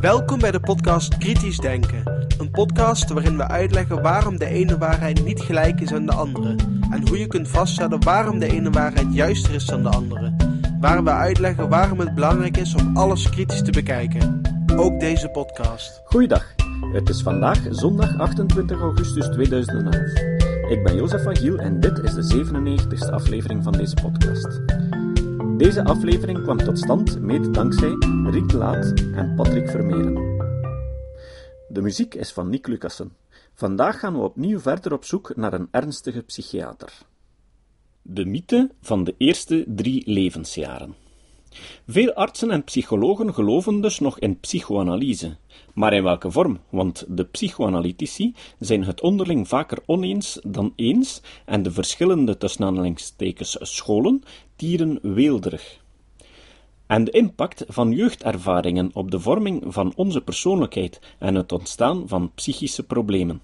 Welkom 0.00 0.38
bij 0.38 0.50
de 0.50 0.60
podcast 0.60 1.18
Kritisch 1.18 1.58
Denken. 1.58 2.26
Een 2.38 2.50
podcast 2.50 3.10
waarin 3.10 3.36
we 3.36 3.48
uitleggen 3.48 4.02
waarom 4.02 4.38
de 4.38 4.46
ene 4.46 4.78
waarheid 4.78 5.24
niet 5.24 5.40
gelijk 5.40 5.80
is 5.80 5.92
aan 5.92 6.06
de 6.06 6.12
andere. 6.12 6.56
En 6.90 7.08
hoe 7.08 7.18
je 7.18 7.26
kunt 7.26 7.48
vaststellen 7.48 8.04
waarom 8.04 8.38
de 8.38 8.52
ene 8.52 8.70
waarheid 8.70 9.14
juister 9.14 9.54
is 9.54 9.64
dan 9.64 9.82
de 9.82 9.88
andere. 9.88 10.32
Waar 10.80 11.04
we 11.04 11.10
uitleggen 11.10 11.68
waarom 11.68 11.98
het 11.98 12.14
belangrijk 12.14 12.56
is 12.56 12.74
om 12.74 12.96
alles 12.96 13.30
kritisch 13.30 13.62
te 13.62 13.70
bekijken. 13.70 14.40
Ook 14.76 15.00
deze 15.00 15.28
podcast. 15.28 16.02
Goeiedag, 16.04 16.54
het 16.92 17.08
is 17.08 17.22
vandaag 17.22 17.58
zondag 17.70 18.18
28 18.18 18.80
augustus 18.80 19.26
2011. 19.26 19.94
Ik 20.68 20.82
ben 20.82 20.94
Jozef 20.94 21.22
van 21.22 21.36
Giel 21.36 21.58
en 21.58 21.80
dit 21.80 21.98
is 21.98 22.14
de 22.14 22.44
97e 22.46 23.10
aflevering 23.10 23.62
van 23.62 23.72
deze 23.72 23.94
podcast. 24.02 24.60
Deze 25.56 25.84
aflevering 25.84 26.42
kwam 26.42 26.56
tot 26.56 26.78
stand 26.78 27.20
mede 27.20 27.50
dankzij 27.50 27.96
Riek 28.24 28.48
de 28.48 28.56
Laat 28.56 28.92
en 29.14 29.34
Patrick 29.36 29.68
Vermeeren. 29.68 30.14
De 31.68 31.82
muziek 31.82 32.14
is 32.14 32.32
van 32.32 32.48
Nick 32.50 32.66
Lucassen. 32.66 33.12
Vandaag 33.54 33.98
gaan 33.98 34.14
we 34.14 34.20
opnieuw 34.20 34.60
verder 34.60 34.92
op 34.92 35.04
zoek 35.04 35.36
naar 35.36 35.52
een 35.52 35.68
ernstige 35.70 36.22
psychiater. 36.22 36.92
De 38.02 38.24
mythe 38.24 38.70
van 38.80 39.04
de 39.04 39.14
eerste 39.18 39.64
drie 39.68 40.10
levensjaren. 40.10 40.94
Veel 41.86 42.12
artsen 42.12 42.50
en 42.50 42.64
psychologen 42.64 43.34
geloven 43.34 43.80
dus 43.80 43.98
nog 43.98 44.18
in 44.18 44.40
psychoanalyse. 44.40 45.36
Maar 45.74 45.92
in 45.92 46.02
welke 46.02 46.30
vorm? 46.30 46.60
Want 46.70 47.04
de 47.08 47.24
psychoanalytici 47.24 48.34
zijn 48.58 48.84
het 48.84 49.00
onderling 49.00 49.48
vaker 49.48 49.78
oneens 49.86 50.38
dan 50.42 50.72
eens 50.76 51.22
en 51.44 51.62
de 51.62 51.70
verschillende 51.70 52.36
tussen 52.36 53.66
scholen 53.66 54.22
weelderig. 55.02 55.80
En 56.86 57.04
de 57.04 57.10
impact 57.10 57.64
van 57.68 57.92
jeugdervaringen 57.92 58.90
op 58.92 59.10
de 59.10 59.20
vorming 59.20 59.62
van 59.66 59.92
onze 59.96 60.20
persoonlijkheid 60.20 61.00
en 61.18 61.34
het 61.34 61.52
ontstaan 61.52 62.08
van 62.08 62.30
psychische 62.34 62.82
problemen. 62.82 63.40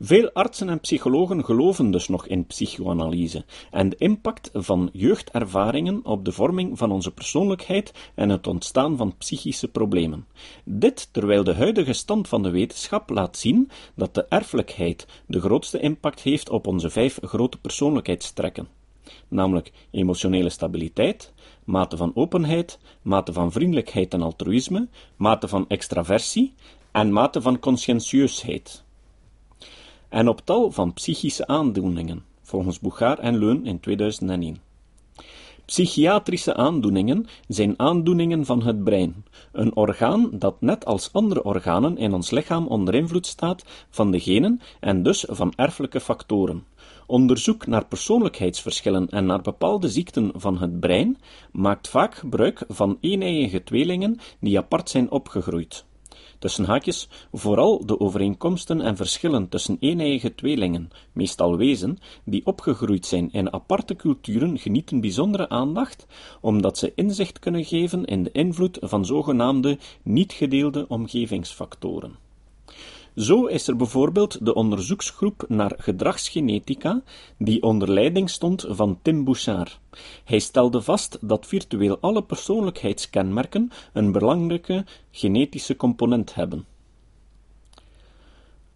Veel 0.00 0.30
artsen 0.32 0.68
en 0.68 0.80
psychologen 0.80 1.44
geloven 1.44 1.90
dus 1.90 2.08
nog 2.08 2.26
in 2.26 2.46
psychoanalyse 2.46 3.44
en 3.70 3.88
de 3.88 3.96
impact 3.96 4.50
van 4.52 4.90
jeugdervaringen 4.92 6.04
op 6.04 6.24
de 6.24 6.32
vorming 6.32 6.78
van 6.78 6.92
onze 6.92 7.10
persoonlijkheid 7.10 7.92
en 8.14 8.28
het 8.28 8.46
ontstaan 8.46 8.96
van 8.96 9.16
psychische 9.18 9.68
problemen. 9.68 10.26
Dit 10.64 11.08
terwijl 11.12 11.44
de 11.44 11.54
huidige 11.54 11.92
stand 11.92 12.28
van 12.28 12.42
de 12.42 12.50
wetenschap 12.50 13.10
laat 13.10 13.36
zien 13.36 13.70
dat 13.94 14.14
de 14.14 14.26
erfelijkheid 14.28 15.06
de 15.26 15.40
grootste 15.40 15.80
impact 15.80 16.20
heeft 16.20 16.50
op 16.50 16.66
onze 16.66 16.90
vijf 16.90 17.18
grote 17.22 17.58
persoonlijkheidstrekken, 17.58 18.68
namelijk 19.28 19.72
emotionele 19.90 20.50
stabiliteit, 20.50 21.32
mate 21.64 21.96
van 21.96 22.12
openheid, 22.14 22.78
mate 23.02 23.32
van 23.32 23.52
vriendelijkheid 23.52 24.14
en 24.14 24.22
altruïsme, 24.22 24.88
mate 25.16 25.48
van 25.48 25.64
extraversie 25.68 26.54
en 26.92 27.12
mate 27.12 27.42
van 27.42 27.58
conscientieusheid 27.58 28.84
en 30.12 30.28
op 30.28 30.40
tal 30.44 30.70
van 30.70 30.92
psychische 30.92 31.46
aandoeningen, 31.46 32.24
volgens 32.42 32.80
Bouchard 32.80 33.18
en 33.18 33.38
Leun 33.38 33.66
in 33.66 33.80
2001. 33.80 34.60
Psychiatrische 35.64 36.54
aandoeningen 36.54 37.26
zijn 37.48 37.78
aandoeningen 37.78 38.44
van 38.44 38.62
het 38.62 38.84
brein, 38.84 39.24
een 39.52 39.76
orgaan 39.76 40.30
dat 40.32 40.60
net 40.60 40.84
als 40.84 41.12
andere 41.12 41.44
organen 41.44 41.96
in 41.96 42.12
ons 42.12 42.30
lichaam 42.30 42.66
onder 42.66 42.94
invloed 42.94 43.26
staat 43.26 43.64
van 43.90 44.10
de 44.10 44.20
genen 44.20 44.60
en 44.80 45.02
dus 45.02 45.24
van 45.28 45.52
erfelijke 45.56 46.00
factoren. 46.00 46.64
Onderzoek 47.12 47.66
naar 47.66 47.86
persoonlijkheidsverschillen 47.86 49.08
en 49.08 49.26
naar 49.26 49.42
bepaalde 49.42 49.88
ziekten 49.88 50.32
van 50.34 50.58
het 50.58 50.80
brein 50.80 51.18
maakt 51.50 51.88
vaak 51.88 52.14
gebruik 52.14 52.64
van 52.68 52.98
eeneiige 53.00 53.62
tweelingen 53.62 54.18
die 54.40 54.58
apart 54.58 54.90
zijn 54.90 55.10
opgegroeid 55.10 55.84
tussen 56.38 56.64
haakjes, 56.64 57.08
vooral 57.32 57.86
de 57.86 58.00
overeenkomsten 58.00 58.80
en 58.80 58.96
verschillen 58.96 59.48
tussen 59.48 59.76
eeneiige 59.80 60.34
tweelingen, 60.34 60.90
meestal 61.12 61.56
wezen, 61.56 61.98
die 62.24 62.46
opgegroeid 62.46 63.06
zijn 63.06 63.32
in 63.32 63.52
aparte 63.52 63.96
culturen 63.96 64.58
genieten 64.58 65.00
bijzondere 65.00 65.48
aandacht, 65.48 66.06
omdat 66.40 66.78
ze 66.78 66.92
inzicht 66.94 67.38
kunnen 67.38 67.64
geven 67.64 68.04
in 68.04 68.22
de 68.22 68.32
invloed 68.32 68.78
van 68.80 69.04
zogenaamde 69.06 69.78
niet 70.02 70.32
gedeelde 70.32 70.88
omgevingsfactoren. 70.88 72.21
Zo 73.16 73.46
is 73.46 73.68
er 73.68 73.76
bijvoorbeeld 73.76 74.44
de 74.44 74.54
onderzoeksgroep 74.54 75.44
naar 75.48 75.74
gedragsgenetica, 75.76 77.02
die 77.38 77.62
onder 77.62 77.90
leiding 77.90 78.30
stond 78.30 78.64
van 78.68 78.98
Tim 79.02 79.24
Bouchard. 79.24 79.80
Hij 80.24 80.38
stelde 80.38 80.82
vast 80.82 81.18
dat 81.20 81.46
virtueel 81.46 81.98
alle 82.00 82.22
persoonlijkheidskenmerken 82.22 83.70
een 83.92 84.12
belangrijke 84.12 84.84
genetische 85.10 85.76
component 85.76 86.34
hebben. 86.34 86.66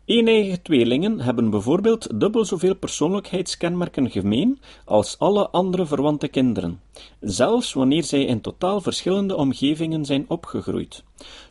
Eeneiige 0.06 0.62
tweelingen 0.62 1.20
hebben 1.20 1.50
bijvoorbeeld 1.50 2.20
dubbel 2.20 2.44
zoveel 2.44 2.74
persoonlijkheidskenmerken 2.74 4.10
gemeen 4.10 4.60
als 4.84 5.18
alle 5.18 5.48
andere 5.48 5.86
verwante 5.86 6.28
kinderen, 6.28 6.80
zelfs 7.20 7.72
wanneer 7.72 8.04
zij 8.04 8.24
in 8.24 8.40
totaal 8.40 8.80
verschillende 8.80 9.36
omgevingen 9.36 10.04
zijn 10.04 10.24
opgegroeid. 10.28 11.04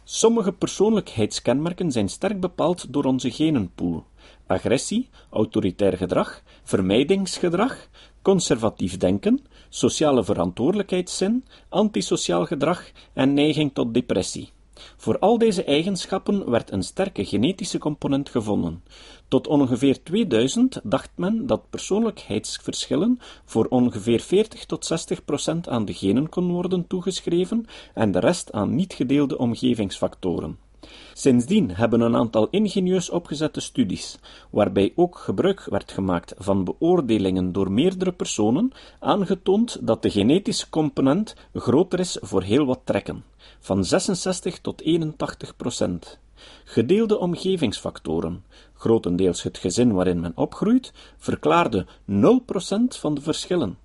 Sommige 0.04 0.52
persoonlijkheidskenmerken 0.52 1.92
zijn 1.92 2.10
sterk 2.10 2.40
bepaald 2.40 2.94
door 2.94 3.04
onze 3.04 3.32
genenpool: 3.32 4.06
agressie, 4.48 5.10
autoritair 5.30 5.98
gedrag, 5.98 6.42
vermijdingsgedrag, 6.64 7.88
conservatief 8.22 8.98
denken, 8.98 9.46
sociale 9.70 10.24
verantwoordelijkheidszin, 10.24 11.46
antisociaal 11.70 12.46
gedrag 12.46 12.92
en 13.14 13.34
neiging 13.34 13.74
tot 13.74 13.94
depressie. 13.94 14.54
Voor 14.98 15.20
al 15.20 15.38
deze 15.38 15.64
eigenschappen 15.64 16.50
werd 16.50 16.72
een 16.72 16.84
sterke 16.84 17.26
genetische 17.26 17.78
component 17.78 18.30
gevonden. 18.30 18.84
Tot 19.28 19.48
ongeveer 19.48 20.04
2000 20.04 20.80
dacht 20.84 21.10
men 21.16 21.48
dat 21.48 21.70
persoonlijkheidsverschillen 21.70 23.20
voor 23.46 23.66
ongeveer 23.66 24.20
40 24.20 24.66
tot 24.66 24.86
60 24.86 25.26
procent 25.26 25.70
aan 25.70 25.86
de 25.86 25.94
genen 25.94 26.30
kon 26.30 26.52
worden 26.52 26.88
toegeschreven 26.88 27.66
en 27.94 28.12
de 28.12 28.20
rest 28.20 28.52
aan 28.52 28.76
niet 28.76 28.94
gedeelde 28.94 29.38
omgevingsfactoren. 29.38 30.65
Sindsdien 31.14 31.76
hebben 31.76 32.02
een 32.02 32.16
aantal 32.16 32.48
ingenieus 32.52 33.10
opgezette 33.10 33.60
studies, 33.60 34.18
waarbij 34.50 34.94
ook 34.96 35.18
gebruik 35.18 35.66
werd 35.70 35.92
gemaakt 35.92 36.34
van 36.38 36.64
beoordelingen 36.64 37.52
door 37.52 37.72
meerdere 37.72 38.12
personen, 38.12 38.72
aangetoond 39.00 39.78
dat 39.88 40.02
de 40.02 40.10
genetische 40.10 40.70
component 40.70 41.36
groter 41.54 42.00
is 42.00 42.18
voor 42.22 42.44
heel 42.44 42.66
wat 42.66 42.82
trekken, 42.84 43.24
van 43.60 43.86
66 43.86 44.60
tot 44.60 44.82
81 44.82 45.56
procent. 45.56 46.20
Gedeelde 46.64 47.18
omgevingsfactoren, 47.20 48.44
grotendeels 48.74 49.44
het 49.44 49.58
gezin 49.58 49.94
waarin 49.94 50.20
men 50.20 50.32
opgroeit, 50.36 50.94
verklaarde 51.18 51.86
0 52.06 52.40
procent 52.40 52.98
van 52.98 53.14
de 53.14 53.22
verschillen 53.22 53.78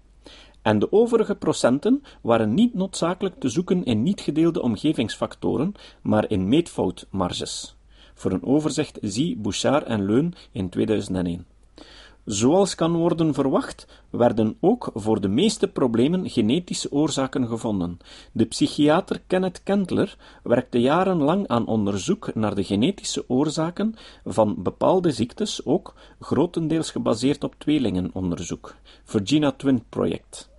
en 0.63 0.79
de 0.79 0.93
overige 0.93 1.35
procenten 1.35 2.03
waren 2.23 2.55
niet 2.55 2.75
noodzakelijk 2.75 3.41
te 3.41 3.49
zoeken 3.49 3.85
in 3.85 4.03
niet 4.03 4.21
gedeelde 4.21 4.63
omgevingsfactoren, 4.63 5.75
maar 6.03 6.31
in 6.31 6.49
meetfoutmarges. 6.49 7.77
Voor 8.15 8.33
een 8.33 8.45
overzicht 8.45 8.99
zie 9.03 9.37
Bouchard 9.37 9.87
en 9.87 10.05
Leun 10.05 10.35
in 10.53 10.69
2001. 10.69 11.47
Zoals 12.25 12.75
kan 12.75 12.97
worden 12.97 13.35
verwacht, 13.35 13.87
werden 14.11 14.57
ook 14.61 14.91
voor 14.95 15.21
de 15.21 15.29
meeste 15.29 15.69
problemen 15.69 16.31
genetische 16.31 16.93
oorzaken 16.93 17.49
gevonden. 17.49 17.99
De 18.33 18.45
psychiater 18.45 19.21
Kenneth 19.27 19.63
Kentler 19.63 20.17
werkte 20.43 20.81
jarenlang 20.81 21.49
aan 21.49 21.67
onderzoek 21.67 22.35
naar 22.35 22.55
de 22.55 22.65
genetische 22.65 23.25
oorzaken 23.29 23.95
van 24.25 24.63
bepaalde 24.63 25.11
ziektes, 25.11 25.65
ook 25.65 25.95
grotendeels 26.21 26.91
gebaseerd 26.91 27.45
op 27.45 27.55
tweelingenonderzoek. 27.59 28.75
Virginia 29.05 29.53
Twin 29.53 29.85
Project. 29.89 30.50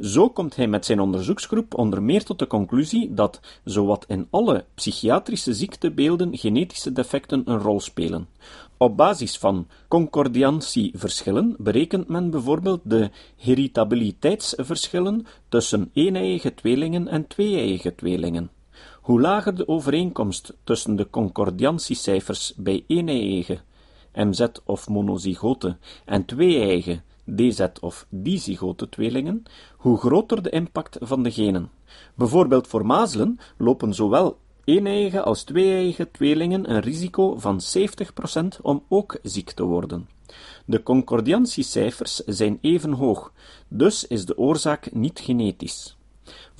Zo 0.00 0.30
komt 0.30 0.56
hij 0.56 0.68
met 0.68 0.86
zijn 0.86 1.00
onderzoeksgroep 1.00 1.78
onder 1.78 2.02
meer 2.02 2.24
tot 2.24 2.38
de 2.38 2.46
conclusie 2.46 3.14
dat 3.14 3.40
zowat 3.64 4.04
in 4.08 4.26
alle 4.30 4.64
psychiatrische 4.74 5.54
ziektebeelden 5.54 6.38
genetische 6.38 6.92
defecten 6.92 7.42
een 7.44 7.58
rol 7.58 7.80
spelen. 7.80 8.28
Op 8.76 8.96
basis 8.96 9.38
van 9.38 9.66
concordiantieverschillen 9.88 11.54
berekent 11.58 12.08
men 12.08 12.30
bijvoorbeeld 12.30 12.80
de 12.84 13.10
heritabiliteitsverschillen 13.36 15.26
tussen 15.48 15.90
eeneiige 15.92 16.54
tweelingen 16.54 17.08
en 17.08 17.26
tweeeiige 17.26 17.94
tweelingen. 17.94 18.50
Hoe 19.00 19.20
lager 19.20 19.54
de 19.54 19.68
overeenkomst 19.68 20.56
tussen 20.64 20.96
de 20.96 21.10
concordiantiecijfers 21.10 22.54
bij 22.56 22.84
eeneiige, 22.86 23.60
MZ 24.14 24.46
of 24.64 24.88
monozygote, 24.88 25.76
en 26.04 26.24
tweeeiige, 26.24 27.00
DZ 27.24 27.66
of 27.80 28.06
dizygote 28.08 28.88
tweelingen, 28.88 29.42
hoe 29.76 29.98
groter 29.98 30.42
de 30.42 30.50
impact 30.50 30.96
van 31.00 31.22
de 31.22 31.30
genen. 31.30 31.70
Bijvoorbeeld 32.14 32.66
voor 32.66 32.86
mazelen 32.86 33.38
lopen 33.56 33.94
zowel 33.94 34.38
eeneiige 34.64 35.22
als 35.22 35.42
tweeeiige 35.42 36.10
tweelingen 36.10 36.70
een 36.70 36.80
risico 36.80 37.38
van 37.38 37.60
70% 37.78 38.60
om 38.62 38.84
ook 38.88 39.18
ziek 39.22 39.50
te 39.50 39.64
worden. 39.64 40.08
De 40.64 40.82
concordiantiecijfers 40.82 42.16
zijn 42.16 42.58
even 42.60 42.92
hoog, 42.92 43.32
dus 43.68 44.06
is 44.06 44.24
de 44.24 44.38
oorzaak 44.38 44.92
niet 44.92 45.20
genetisch. 45.20 45.96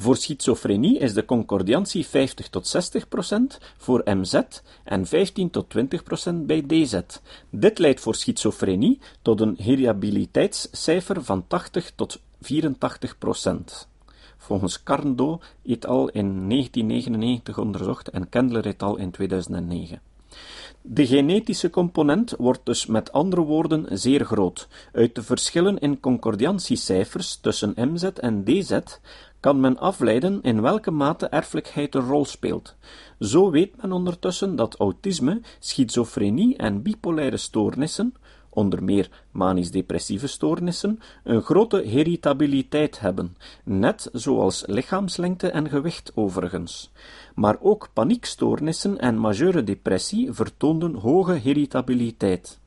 Voor 0.02 0.16
schizofrenie 0.16 0.98
is 0.98 1.14
de 1.14 1.24
concordantie 1.24 2.06
50 2.06 2.48
tot 2.48 2.66
60 2.66 3.08
procent, 3.08 3.58
voor 3.76 4.02
MZ 4.04 4.40
en 4.84 5.06
15 5.06 5.50
tot 5.50 5.70
20 5.70 6.02
procent 6.02 6.46
bij 6.46 6.62
DZ. 6.66 7.00
Dit 7.50 7.78
leidt 7.78 8.00
voor 8.00 8.14
schizofrenie 8.14 8.98
tot 9.22 9.40
een 9.40 9.56
heriabiliteitscijfer 9.58 11.24
van 11.24 11.44
80 11.46 11.92
tot 11.94 12.20
84 12.40 13.18
procent. 13.18 13.88
Volgens 14.36 14.82
Carndo 14.82 15.40
et 15.64 15.86
al. 15.86 16.08
in 16.08 16.48
1999 16.48 17.58
onderzocht 17.58 18.08
en 18.08 18.28
Kendler 18.28 18.66
et 18.66 18.82
al. 18.82 18.96
in 18.96 19.10
2009. 19.10 20.00
De 20.84 21.06
genetische 21.06 21.70
component 21.70 22.34
wordt 22.38 22.60
dus 22.64 22.86
met 22.86 23.12
andere 23.12 23.42
woorden 23.42 23.98
zeer 23.98 24.24
groot. 24.24 24.68
Uit 24.92 25.14
de 25.14 25.22
verschillen 25.22 25.78
in 25.78 26.00
concordantie-cijfers 26.00 27.36
tussen 27.36 27.74
MZ 27.76 28.02
en 28.02 28.44
DZ 28.44 28.78
kan 29.42 29.60
men 29.60 29.78
afleiden 29.78 30.42
in 30.42 30.60
welke 30.62 30.90
mate 30.90 31.26
erfelijkheid 31.26 31.94
een 31.94 32.06
rol 32.06 32.24
speelt. 32.24 32.74
Zo 33.18 33.50
weet 33.50 33.82
men 33.82 33.92
ondertussen 33.92 34.56
dat 34.56 34.76
autisme, 34.76 35.40
schizofrenie 35.58 36.56
en 36.56 36.82
bipolaire 36.82 37.36
stoornissen, 37.36 38.14
onder 38.50 38.84
meer 38.84 39.10
manisch-depressieve 39.30 40.26
stoornissen, 40.26 41.00
een 41.24 41.42
grote 41.42 41.82
heritabiliteit 41.86 43.00
hebben, 43.00 43.36
net 43.64 44.08
zoals 44.12 44.62
lichaamslengte 44.66 45.50
en 45.50 45.68
gewicht 45.68 46.12
overigens. 46.14 46.92
Maar 47.34 47.56
ook 47.60 47.88
paniekstoornissen 47.92 48.98
en 48.98 49.18
majeure 49.18 49.64
depressie 49.64 50.32
vertoonden 50.32 50.94
hoge 50.94 51.32
heritabiliteit. 51.32 52.60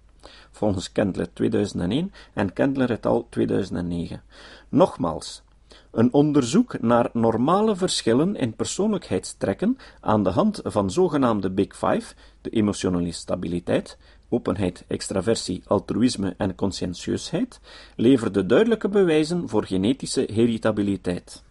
Volgens 0.51 0.91
Kendler 0.91 1.33
2001 1.33 2.11
en 2.33 2.53
Kendler 2.53 2.91
et 2.91 3.05
al. 3.05 3.27
2009. 3.29 4.21
Nogmaals, 4.69 5.43
een 5.95 6.13
onderzoek 6.13 6.81
naar 6.81 7.09
normale 7.13 7.75
verschillen 7.75 8.35
in 8.35 8.55
persoonlijkheidstrekken 8.55 9.77
aan 10.01 10.23
de 10.23 10.29
hand 10.29 10.61
van 10.63 10.91
zogenaamde 10.91 11.49
Big 11.49 11.77
Five, 11.77 12.13
de 12.41 12.49
emotionele 12.49 13.11
stabiliteit, 13.11 13.97
openheid, 14.29 14.83
extraversie, 14.87 15.61
altruïsme 15.67 16.33
en 16.37 16.55
conscientieusheid, 16.55 17.59
leverde 17.95 18.45
duidelijke 18.45 18.89
bewijzen 18.89 19.49
voor 19.49 19.65
genetische 19.65 20.29
heritabiliteit. 20.33 21.43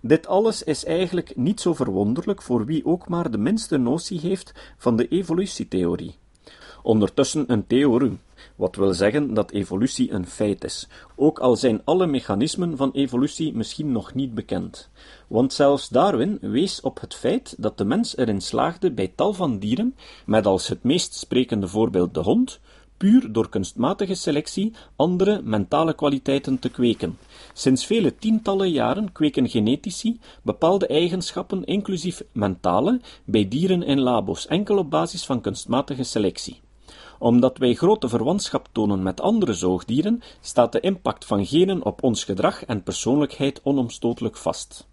Dit 0.00 0.26
alles 0.26 0.62
is 0.62 0.84
eigenlijk 0.84 1.36
niet 1.36 1.60
zo 1.60 1.74
verwonderlijk 1.74 2.42
voor 2.42 2.64
wie 2.64 2.84
ook 2.86 3.08
maar 3.08 3.30
de 3.30 3.38
minste 3.38 3.76
notie 3.76 4.20
heeft 4.20 4.52
van 4.78 4.96
de 4.96 5.08
evolutietheorie. 5.08 6.14
Ondertussen 6.82 7.52
een 7.52 7.66
theorie, 7.66 8.18
wat 8.56 8.76
wil 8.76 8.94
zeggen 8.94 9.34
dat 9.34 9.50
evolutie 9.50 10.12
een 10.12 10.26
feit 10.26 10.64
is, 10.64 10.88
ook 11.16 11.38
al 11.38 11.56
zijn 11.56 11.80
alle 11.84 12.06
mechanismen 12.06 12.76
van 12.76 12.90
evolutie 12.92 13.54
misschien 13.54 13.92
nog 13.92 14.14
niet 14.14 14.34
bekend. 14.34 14.90
Want 15.26 15.52
zelfs 15.52 15.88
Darwin 15.88 16.38
wees 16.40 16.80
op 16.80 17.00
het 17.00 17.14
feit 17.14 17.54
dat 17.58 17.78
de 17.78 17.84
mens 17.84 18.16
erin 18.16 18.40
slaagde 18.40 18.90
bij 18.90 19.12
tal 19.14 19.32
van 19.32 19.58
dieren, 19.58 19.96
met 20.26 20.46
als 20.46 20.68
het 20.68 20.82
meest 20.82 21.14
sprekende 21.14 21.68
voorbeeld 21.68 22.14
de 22.14 22.20
hond, 22.20 22.60
puur 23.02 23.32
door 23.32 23.48
kunstmatige 23.48 24.14
selectie 24.14 24.72
andere 24.96 25.40
mentale 25.44 25.94
kwaliteiten 25.94 26.58
te 26.58 26.68
kweken. 26.68 27.18
Sinds 27.52 27.86
vele 27.86 28.16
tientallen 28.16 28.70
jaren 28.70 29.12
kweken 29.12 29.48
genetici 29.48 30.20
bepaalde 30.42 30.86
eigenschappen, 30.86 31.64
inclusief 31.64 32.22
mentale, 32.32 33.00
bij 33.24 33.48
dieren 33.48 33.82
in 33.82 34.00
labo's, 34.00 34.46
enkel 34.46 34.78
op 34.78 34.90
basis 34.90 35.24
van 35.24 35.40
kunstmatige 35.40 36.02
selectie 36.02 36.60
omdat 37.22 37.58
wij 37.58 37.74
grote 37.74 38.08
verwantschap 38.08 38.68
tonen 38.72 39.02
met 39.02 39.20
andere 39.20 39.52
zoogdieren, 39.52 40.22
staat 40.40 40.72
de 40.72 40.80
impact 40.80 41.24
van 41.24 41.46
genen 41.46 41.84
op 41.84 42.02
ons 42.02 42.24
gedrag 42.24 42.64
en 42.64 42.82
persoonlijkheid 42.82 43.60
onomstotelijk 43.62 44.36
vast. 44.36 44.86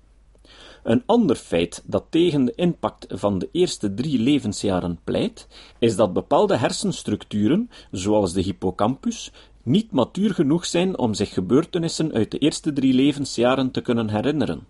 Een 0.83 1.03
ander 1.05 1.35
feit 1.35 1.83
dat 1.85 2.03
tegen 2.09 2.45
de 2.45 2.53
impact 2.55 3.05
van 3.09 3.39
de 3.39 3.49
eerste 3.51 3.93
drie 3.93 4.19
levensjaren 4.19 4.99
pleit, 5.03 5.47
is 5.79 5.95
dat 5.95 6.13
bepaalde 6.13 6.55
hersenstructuren, 6.55 7.69
zoals 7.91 8.33
de 8.33 8.41
hippocampus, 8.41 9.31
niet 9.63 9.91
matuur 9.91 10.33
genoeg 10.33 10.65
zijn 10.65 10.97
om 10.97 11.13
zich 11.13 11.33
gebeurtenissen 11.33 12.13
uit 12.13 12.31
de 12.31 12.37
eerste 12.37 12.73
drie 12.73 12.93
levensjaren 12.93 13.71
te 13.71 13.81
kunnen 13.81 14.09
herinneren. 14.09 14.67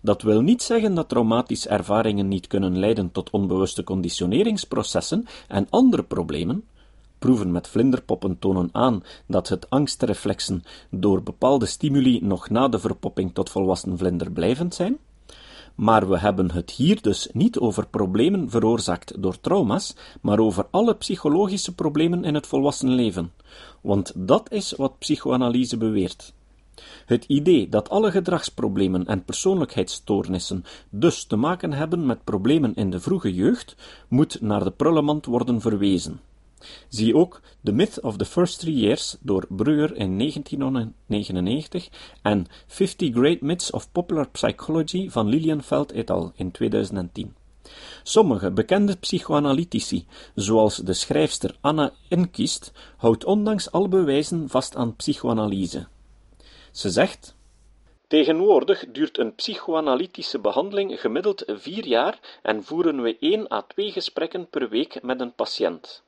Dat 0.00 0.22
wil 0.22 0.40
niet 0.40 0.62
zeggen 0.62 0.94
dat 0.94 1.08
traumatische 1.08 1.68
ervaringen 1.68 2.28
niet 2.28 2.46
kunnen 2.46 2.78
leiden 2.78 3.12
tot 3.12 3.30
onbewuste 3.30 3.84
conditioneringsprocessen 3.84 5.26
en 5.48 5.66
andere 5.70 6.02
problemen, 6.02 6.64
Proeven 7.22 7.52
met 7.52 7.68
vlinderpoppen 7.68 8.38
tonen 8.38 8.68
aan 8.72 9.02
dat 9.26 9.48
het 9.48 9.70
angstreflexen 9.70 10.62
door 10.90 11.22
bepaalde 11.22 11.66
stimuli 11.66 12.20
nog 12.22 12.50
na 12.50 12.68
de 12.68 12.78
verpopping 12.78 13.34
tot 13.34 13.50
volwassen 13.50 13.98
vlinder 13.98 14.32
blijvend 14.32 14.74
zijn. 14.74 14.98
Maar 15.74 16.08
we 16.08 16.18
hebben 16.18 16.50
het 16.50 16.70
hier 16.70 17.02
dus 17.02 17.28
niet 17.32 17.58
over 17.58 17.86
problemen 17.86 18.50
veroorzaakt 18.50 19.22
door 19.22 19.40
trauma's, 19.40 19.96
maar 20.20 20.38
over 20.38 20.66
alle 20.70 20.94
psychologische 20.94 21.74
problemen 21.74 22.24
in 22.24 22.34
het 22.34 22.46
volwassen 22.46 22.88
leven. 22.88 23.32
Want 23.80 24.12
dat 24.16 24.52
is 24.52 24.72
wat 24.72 24.98
psychoanalyse 24.98 25.76
beweert. 25.76 26.32
Het 27.06 27.24
idee 27.24 27.68
dat 27.68 27.90
alle 27.90 28.10
gedragsproblemen 28.10 29.06
en 29.06 29.24
persoonlijkheidsstoornissen 29.24 30.64
dus 30.90 31.24
te 31.24 31.36
maken 31.36 31.72
hebben 31.72 32.06
met 32.06 32.24
problemen 32.24 32.74
in 32.74 32.90
de 32.90 33.00
vroege 33.00 33.34
jeugd, 33.34 33.76
moet 34.08 34.40
naar 34.40 34.64
de 34.64 34.70
prullenmand 34.70 35.26
worden 35.26 35.60
verwezen. 35.60 36.20
Zie 36.88 37.14
ook 37.14 37.40
The 37.64 37.72
Myth 37.72 38.00
of 38.00 38.16
the 38.16 38.24
First 38.24 38.58
Three 38.58 38.74
Years 38.74 39.16
door 39.20 39.46
Breuer 39.48 39.96
in 39.96 40.18
1999 40.18 41.88
en 42.22 42.46
Fifty 42.66 43.12
Great 43.12 43.40
Myths 43.40 43.70
of 43.70 43.92
Popular 43.92 44.28
Psychology 44.28 45.10
van 45.10 45.28
Lilienfeld 45.28 45.92
et 45.92 46.10
al. 46.10 46.32
in 46.36 46.50
2010. 46.50 47.34
Sommige 48.02 48.50
bekende 48.50 48.96
psychoanalytici, 48.96 50.06
zoals 50.34 50.76
de 50.76 50.92
schrijfster 50.92 51.56
Anna 51.60 51.92
Enquist, 52.08 52.72
houdt 52.96 53.24
ondanks 53.24 53.70
alle 53.70 53.88
bewijzen 53.88 54.48
vast 54.48 54.76
aan 54.76 54.96
psychoanalyse. 54.96 55.86
Ze 56.70 56.90
zegt 56.90 57.34
Tegenwoordig 58.12 58.84
duurt 58.88 59.18
een 59.18 59.34
psychoanalytische 59.34 60.38
behandeling 60.38 61.00
gemiddeld 61.00 61.42
vier 61.46 61.86
jaar 61.86 62.38
en 62.42 62.64
voeren 62.64 63.02
we 63.02 63.16
één 63.18 63.52
à 63.52 63.62
twee 63.62 63.92
gesprekken 63.92 64.48
per 64.48 64.68
week 64.68 65.02
met 65.02 65.20
een 65.20 65.34
patiënt. 65.34 66.02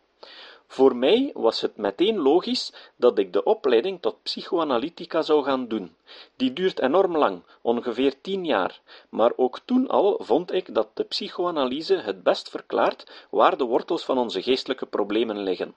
Voor 0.67 0.97
mij 0.97 1.31
was 1.35 1.61
het 1.61 1.77
meteen 1.77 2.19
logisch 2.19 2.73
dat 2.97 3.19
ik 3.19 3.33
de 3.33 3.45
opleiding 3.45 4.01
tot 4.01 4.23
psychoanalytica 4.23 5.23
zou 5.23 5.45
gaan 5.45 5.69
doen. 5.69 5.95
Die 6.37 6.53
duurt 6.53 6.81
enorm 6.81 7.17
lang, 7.17 7.43
ongeveer 7.61 8.21
tien 8.21 8.44
jaar, 8.44 8.81
maar 9.09 9.33
ook 9.37 9.61
toen 9.65 9.89
al 9.89 10.21
vond 10.23 10.53
ik 10.53 10.75
dat 10.75 10.89
de 10.94 11.05
psychoanalyse 11.05 11.94
het 11.97 12.23
best 12.23 12.51
verklaart 12.51 13.27
waar 13.31 13.56
de 13.56 13.65
wortels 13.65 14.05
van 14.05 14.19
onze 14.19 14.43
geestelijke 14.43 14.87
problemen 14.87 15.43
liggen. 15.43 15.75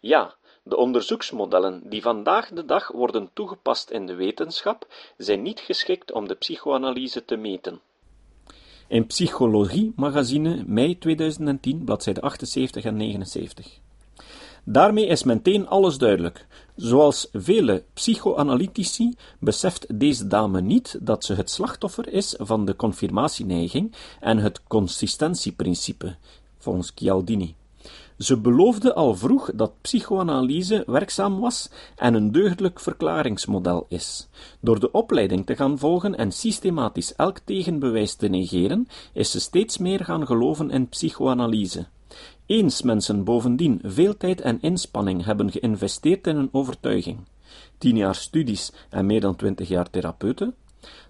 Ja, 0.00 0.34
de 0.62 0.76
onderzoeksmodellen 0.76 1.82
die 1.84 2.02
vandaag 2.02 2.48
de 2.48 2.64
dag 2.64 2.88
worden 2.88 3.30
toegepast 3.32 3.90
in 3.90 4.06
de 4.06 4.14
wetenschap 4.14 4.86
zijn 5.16 5.42
niet 5.42 5.60
geschikt 5.60 6.12
om 6.12 6.28
de 6.28 6.34
psychoanalyse 6.34 7.24
te 7.24 7.36
meten. 7.36 7.80
In 8.88 9.06
Psychologie 9.06 9.92
Magazine, 9.96 10.64
mei 10.66 10.98
2010, 10.98 11.84
bladzijde 11.84 12.20
78 12.20 12.84
en 12.84 12.96
79. 12.96 13.81
Daarmee 14.64 15.06
is 15.06 15.22
meteen 15.22 15.68
alles 15.68 15.98
duidelijk. 15.98 16.46
Zoals 16.76 17.28
vele 17.32 17.84
psychoanalytici 17.92 19.14
beseft 19.38 19.98
deze 19.98 20.26
dame 20.26 20.60
niet 20.60 20.98
dat 21.00 21.24
ze 21.24 21.34
het 21.34 21.50
slachtoffer 21.50 22.12
is 22.12 22.34
van 22.38 22.64
de 22.64 22.76
confirmatieneiging 22.76 23.92
en 24.20 24.38
het 24.38 24.62
consistentieprincipe, 24.66 26.16
volgens 26.58 26.92
Chialdini. 26.94 27.54
Ze 28.18 28.36
beloofde 28.38 28.94
al 28.94 29.14
vroeg 29.14 29.50
dat 29.54 29.72
psychoanalyse 29.80 30.84
werkzaam 30.86 31.40
was 31.40 31.70
en 31.96 32.14
een 32.14 32.32
deugdelijk 32.32 32.80
verklaringsmodel 32.80 33.86
is. 33.88 34.28
Door 34.60 34.80
de 34.80 34.90
opleiding 34.90 35.46
te 35.46 35.56
gaan 35.56 35.78
volgen 35.78 36.16
en 36.16 36.32
systematisch 36.32 37.14
elk 37.14 37.38
tegenbewijs 37.38 38.14
te 38.14 38.28
negeren, 38.28 38.88
is 39.12 39.30
ze 39.30 39.40
steeds 39.40 39.78
meer 39.78 40.04
gaan 40.04 40.26
geloven 40.26 40.70
in 40.70 40.88
psychoanalyse. 40.88 41.86
Eens 42.52 42.82
mensen 42.82 43.24
bovendien 43.24 43.80
veel 43.82 44.16
tijd 44.16 44.40
en 44.40 44.60
inspanning 44.60 45.24
hebben 45.24 45.50
geïnvesteerd 45.50 46.26
in 46.26 46.36
een 46.36 46.48
overtuiging, 46.52 47.18
tien 47.78 47.96
jaar 47.96 48.14
studies 48.14 48.72
en 48.90 49.06
meer 49.06 49.20
dan 49.20 49.36
twintig 49.36 49.68
jaar 49.68 49.90
therapeuten, 49.90 50.54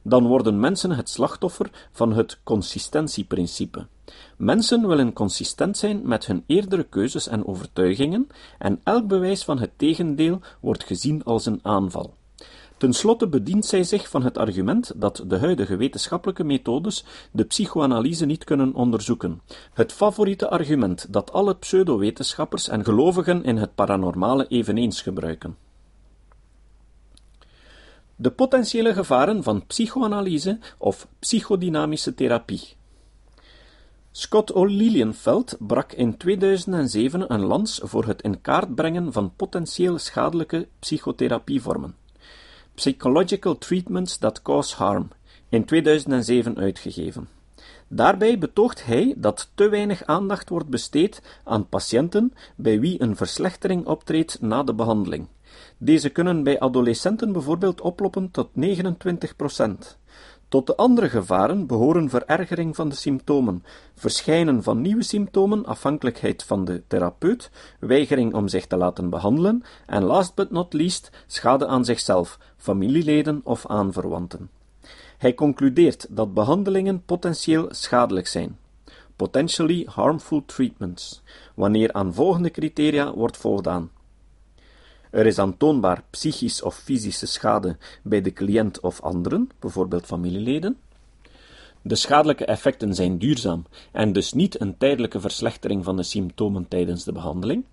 dan 0.02 0.26
worden 0.26 0.60
mensen 0.60 0.90
het 0.90 1.08
slachtoffer 1.08 1.70
van 1.92 2.12
het 2.12 2.38
consistentieprincipe. 2.42 3.86
Mensen 4.36 4.88
willen 4.88 5.12
consistent 5.12 5.76
zijn 5.76 6.00
met 6.04 6.26
hun 6.26 6.44
eerdere 6.46 6.84
keuzes 6.84 7.28
en 7.28 7.46
overtuigingen, 7.46 8.26
en 8.58 8.80
elk 8.84 9.06
bewijs 9.06 9.44
van 9.44 9.58
het 9.58 9.70
tegendeel 9.76 10.40
wordt 10.60 10.84
gezien 10.84 11.24
als 11.24 11.46
een 11.46 11.60
aanval. 11.62 12.14
Ten 12.82 12.92
slotte 12.92 13.28
bedient 13.28 13.66
zij 13.66 13.84
zich 13.84 14.08
van 14.08 14.22
het 14.22 14.38
argument 14.38 14.92
dat 14.96 15.24
de 15.26 15.38
huidige 15.38 15.76
wetenschappelijke 15.76 16.44
methodes 16.44 17.04
de 17.32 17.44
psychoanalyse 17.44 18.26
niet 18.26 18.44
kunnen 18.44 18.74
onderzoeken, 18.74 19.40
het 19.72 19.92
favoriete 19.92 20.48
argument 20.48 21.12
dat 21.12 21.32
alle 21.32 21.56
pseudowetenschappers 21.56 22.68
en 22.68 22.84
gelovigen 22.84 23.44
in 23.44 23.56
het 23.56 23.74
paranormale 23.74 24.46
eveneens 24.48 25.02
gebruiken. 25.02 25.56
De 28.16 28.30
potentiële 28.30 28.94
gevaren 28.94 29.42
van 29.42 29.66
psychoanalyse 29.66 30.58
of 30.78 31.08
psychodynamische 31.18 32.14
therapie. 32.14 32.76
Scott 34.10 34.52
O'Lilienfeld 34.52 35.56
brak 35.58 35.92
in 35.92 36.16
2007 36.16 37.32
een 37.32 37.44
lans 37.44 37.80
voor 37.82 38.04
het 38.04 38.22
in 38.22 38.40
kaart 38.40 38.74
brengen 38.74 39.12
van 39.12 39.32
potentieel 39.36 39.98
schadelijke 39.98 40.68
psychotherapievormen. 40.78 42.00
Psychological 42.74 43.58
Treatments 43.58 44.16
That 44.18 44.42
Cause 44.42 44.76
Harm, 44.76 45.08
in 45.48 45.64
2007 45.64 46.58
uitgegeven. 46.58 47.28
Daarbij 47.88 48.38
betoogt 48.38 48.84
hij 48.84 49.14
dat 49.16 49.50
te 49.54 49.68
weinig 49.68 50.04
aandacht 50.04 50.48
wordt 50.48 50.68
besteed 50.68 51.22
aan 51.44 51.68
patiënten 51.68 52.32
bij 52.56 52.80
wie 52.80 53.02
een 53.02 53.16
verslechtering 53.16 53.86
optreedt 53.86 54.40
na 54.40 54.62
de 54.62 54.74
behandeling. 54.74 55.28
Deze 55.78 56.08
kunnen 56.08 56.42
bij 56.42 56.60
adolescenten 56.60 57.32
bijvoorbeeld 57.32 57.80
oplopen 57.80 58.30
tot 58.30 58.48
29 58.52 59.36
Tot 60.52 60.66
de 60.66 60.76
andere 60.76 61.08
gevaren 61.08 61.66
behoren 61.66 62.08
verergering 62.08 62.76
van 62.76 62.88
de 62.88 62.94
symptomen, 62.94 63.64
verschijnen 63.94 64.62
van 64.62 64.80
nieuwe 64.80 65.02
symptomen, 65.02 65.66
afhankelijkheid 65.66 66.42
van 66.42 66.64
de 66.64 66.82
therapeut, 66.86 67.50
weigering 67.80 68.34
om 68.34 68.48
zich 68.48 68.66
te 68.66 68.76
laten 68.76 69.10
behandelen 69.10 69.62
en 69.86 70.02
last 70.02 70.34
but 70.34 70.50
not 70.50 70.72
least 70.72 71.10
schade 71.26 71.66
aan 71.66 71.84
zichzelf, 71.84 72.38
familieleden 72.56 73.40
of 73.44 73.66
aanverwanten. 73.66 74.50
Hij 75.18 75.34
concludeert 75.34 76.06
dat 76.10 76.34
behandelingen 76.34 77.02
potentieel 77.04 77.66
schadelijk 77.70 78.26
zijn 78.26 78.58
potentially 79.16 79.86
harmful 79.90 80.42
treatments, 80.46 81.22
wanneer 81.54 81.92
aan 81.92 82.14
volgende 82.14 82.50
criteria 82.50 83.14
wordt 83.14 83.36
voldaan. 83.36 83.90
Er 85.12 85.26
is 85.26 85.38
aantoonbaar 85.38 86.02
psychisch 86.10 86.62
of 86.62 86.76
fysische 86.76 87.26
schade 87.26 87.76
bij 88.02 88.20
de 88.20 88.32
cliënt 88.32 88.80
of 88.80 89.00
anderen, 89.00 89.50
bijvoorbeeld 89.58 90.06
familieleden. 90.06 90.76
De 91.82 91.94
schadelijke 91.94 92.44
effecten 92.44 92.94
zijn 92.94 93.18
duurzaam 93.18 93.64
en 93.90 94.12
dus 94.12 94.32
niet 94.32 94.60
een 94.60 94.78
tijdelijke 94.78 95.20
verslechtering 95.20 95.84
van 95.84 95.96
de 95.96 96.02
symptomen 96.02 96.68
tijdens 96.68 97.04
de 97.04 97.12
behandeling. 97.12 97.64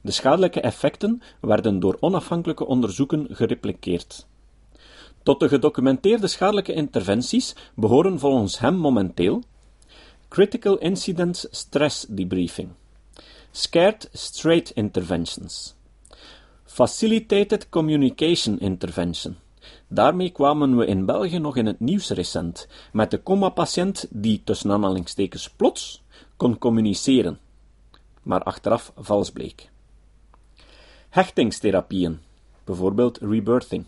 De 0.00 0.10
schadelijke 0.10 0.60
effecten 0.60 1.22
werden 1.40 1.80
door 1.80 1.96
onafhankelijke 2.00 2.66
onderzoeken 2.66 3.26
gerepliceerd. 3.30 4.26
Tot 5.22 5.40
de 5.40 5.48
gedocumenteerde 5.48 6.26
schadelijke 6.26 6.72
interventies 6.72 7.54
behoren 7.74 8.18
volgens 8.18 8.58
hem 8.58 8.74
momenteel 8.74 9.42
Critical 10.28 10.78
Incident 10.78 11.46
Stress 11.50 12.06
Debriefing, 12.08 12.68
Scared 13.50 14.08
Straight 14.12 14.70
Interventions, 14.70 15.74
Facilitated 16.70 17.68
Communication 17.68 18.58
Intervention. 18.58 19.36
Daarmee 19.88 20.30
kwamen 20.30 20.76
we 20.76 20.86
in 20.86 21.04
België 21.04 21.38
nog 21.38 21.56
in 21.56 21.66
het 21.66 21.80
nieuws 21.80 22.10
recent, 22.10 22.68
met 22.92 23.10
de 23.10 23.22
coma-patiënt 23.22 24.06
die 24.10 24.40
tussen 24.44 24.70
aanhalingstekens 24.70 25.50
plots 25.50 26.02
kon 26.36 26.58
communiceren, 26.58 27.38
maar 28.22 28.42
achteraf 28.42 28.92
vals 28.96 29.30
bleek. 29.30 29.70
Hechtingstherapieën, 31.08 32.20
bijvoorbeeld 32.64 33.18
rebirthing. 33.18 33.84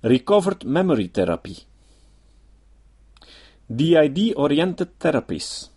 Recovered 0.00 0.64
Memory 0.64 1.08
Therapie. 1.08 1.58
DID-oriented 3.66 4.88
therapies. 4.96 5.70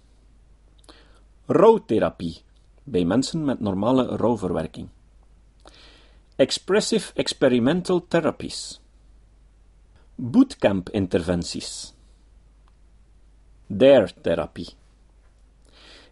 Rouwtherapie 1.45 2.41
bij 2.83 3.05
mensen 3.05 3.45
met 3.45 3.59
normale 3.59 4.05
rouwverwerking. 4.05 4.89
Expressive 6.39 7.11
experimental 7.15 8.05
therapies. 8.07 8.79
Bootcamp 10.15 10.89
interventies. 10.89 11.93
DARE-therapie. 13.67 14.69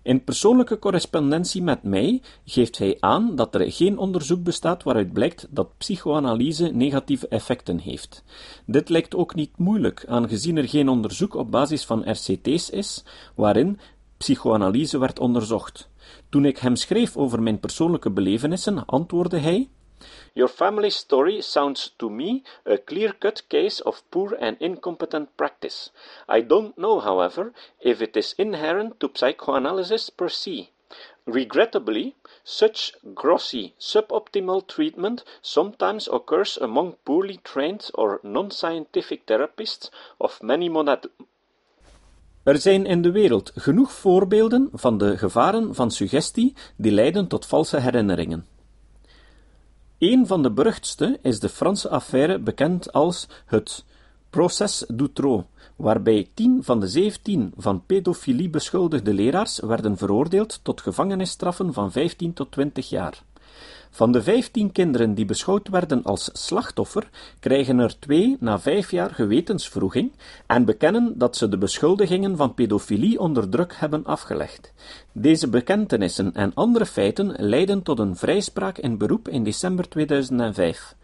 In 0.01 0.23
persoonlijke 0.23 0.79
correspondentie 0.79 1.61
met 1.61 1.83
mij 1.83 2.21
geeft 2.45 2.77
hij 2.77 2.97
aan 2.99 3.35
dat 3.35 3.55
er 3.55 3.71
geen 3.71 3.97
onderzoek 3.97 4.43
bestaat 4.43 4.83
waaruit 4.83 5.13
blijkt 5.13 5.47
dat 5.49 5.77
psychoanalyse 5.77 6.67
negatieve 6.67 7.27
effecten 7.27 7.79
heeft. 7.79 8.23
Dit 8.65 8.89
lijkt 8.89 9.15
ook 9.15 9.35
niet 9.35 9.57
moeilijk, 9.57 10.05
aangezien 10.07 10.57
er 10.57 10.69
geen 10.69 10.89
onderzoek 10.89 11.35
op 11.35 11.51
basis 11.51 11.85
van 11.85 12.09
RCT's 12.11 12.69
is 12.69 13.03
waarin 13.35 13.79
psychoanalyse 14.17 14.99
werd 14.99 15.19
onderzocht. 15.19 15.89
Toen 16.29 16.45
ik 16.45 16.57
hem 16.57 16.75
schreef 16.75 17.17
over 17.17 17.41
mijn 17.41 17.59
persoonlijke 17.59 18.09
belevenissen, 18.11 18.85
antwoordde 18.85 19.37
hij 19.39 19.69
Your 20.37 20.49
family 20.49 20.91
story 20.91 21.41
sounds 21.41 21.89
to 21.97 22.11
me 22.11 22.43
a 22.63 22.77
clear-cut 22.77 23.41
case 23.49 23.79
of 23.79 24.03
poor 24.11 24.37
and 24.39 24.55
incompetent 24.59 25.35
practice. 25.35 25.89
I 26.29 26.41
don't 26.41 26.77
know, 26.77 26.99
however, 26.99 27.53
if 27.81 28.01
it 28.01 28.15
is 28.15 28.35
inherent 28.37 28.99
to 28.99 29.09
psychoanalysis 29.15 30.11
per 30.11 30.29
se. 30.29 30.69
Regrettably, 31.25 32.15
such 32.43 32.93
grossly 33.15 33.73
suboptimal 33.79 34.67
treatment 34.67 35.23
sometimes 35.41 36.07
occurs 36.07 36.59
among 36.61 36.97
poorly 37.03 37.39
trained 37.43 37.89
or 37.95 38.19
non-scientific 38.21 39.25
therapists 39.25 39.89
of 40.19 40.43
many 40.43 40.69
modalities. 40.69 41.25
Er 42.43 42.57
zijn 42.57 42.85
in 42.85 43.01
de 43.01 43.11
wereld 43.11 43.51
genoeg 43.55 43.91
voorbeelden 43.91 44.69
van 44.73 44.97
de 44.97 45.17
gevaren 45.17 45.75
van 45.75 45.91
suggestie 45.91 46.55
die 46.75 46.91
leiden 46.91 47.27
tot 47.27 47.45
valse 47.45 47.79
herinneringen. 47.79 48.45
Een 49.99 50.27
van 50.27 50.43
de 50.43 50.51
beruchtste 50.51 51.19
is 51.21 51.39
de 51.39 51.49
Franse 51.49 51.89
affaire 51.89 52.39
bekend 52.39 52.93
als 52.93 53.27
het 53.45 53.85
Proces 54.29 54.85
d'Outreau, 54.87 55.43
waarbij 55.75 56.27
tien 56.33 56.63
van 56.63 56.79
de 56.79 56.87
zeventien 56.87 57.53
van 57.57 57.85
pedofilie 57.85 58.49
beschuldigde 58.49 59.13
leraars 59.13 59.59
werden 59.59 59.97
veroordeeld 59.97 60.59
tot 60.63 60.81
gevangenisstraffen 60.81 61.73
van 61.73 61.91
vijftien 61.91 62.33
tot 62.33 62.51
twintig 62.51 62.89
jaar. 62.89 63.23
Van 63.97 64.11
de 64.11 64.23
vijftien 64.23 64.71
kinderen 64.71 65.13
die 65.13 65.25
beschouwd 65.25 65.69
werden 65.69 66.03
als 66.03 66.29
slachtoffer, 66.33 67.09
krijgen 67.39 67.79
er 67.79 67.99
twee 67.99 68.37
na 68.39 68.59
vijf 68.59 68.91
jaar 68.91 69.13
gewetensvroeging 69.13 70.11
en 70.47 70.65
bekennen 70.65 71.17
dat 71.17 71.35
ze 71.35 71.49
de 71.49 71.57
beschuldigingen 71.57 72.37
van 72.37 72.53
pedofilie 72.53 73.19
onder 73.19 73.49
druk 73.49 73.73
hebben 73.75 74.05
afgelegd. 74.05 74.73
Deze 75.11 75.49
bekentenissen 75.49 76.33
en 76.33 76.53
andere 76.53 76.85
feiten 76.85 77.35
leidden 77.37 77.83
tot 77.83 77.99
een 77.99 78.15
vrijspraak 78.15 78.77
in 78.77 78.97
beroep 78.97 79.27
in 79.27 79.43
december 79.43 79.89
2005. 79.89 80.95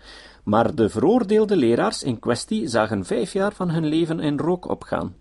Maar 0.43 0.75
de 0.75 0.89
veroordeelde 0.89 1.55
leraars 1.55 2.03
in 2.03 2.19
kwestie 2.19 2.67
zagen 2.67 3.05
vijf 3.05 3.33
jaar 3.33 3.53
van 3.53 3.69
hun 3.69 3.85
leven 3.85 4.19
in 4.19 4.39
rook 4.39 4.69
opgaan. 4.69 5.15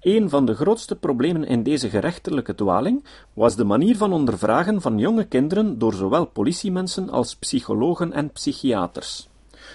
Een 0.00 0.28
van 0.28 0.46
de 0.46 0.54
grootste 0.54 0.96
problemen 0.96 1.44
in 1.44 1.62
deze 1.62 1.88
gerechtelijke 1.88 2.54
dwaling 2.54 3.04
was 3.32 3.56
de 3.56 3.64
manier 3.64 3.96
van 3.96 4.12
ondervragen 4.12 4.80
van 4.80 4.98
jonge 4.98 5.24
kinderen 5.24 5.78
door 5.78 5.94
zowel 5.94 6.26
politiemensen 6.26 7.10
als 7.10 7.36
psychologen 7.36 8.12
en 8.12 8.30
psychiaters. 8.30 9.28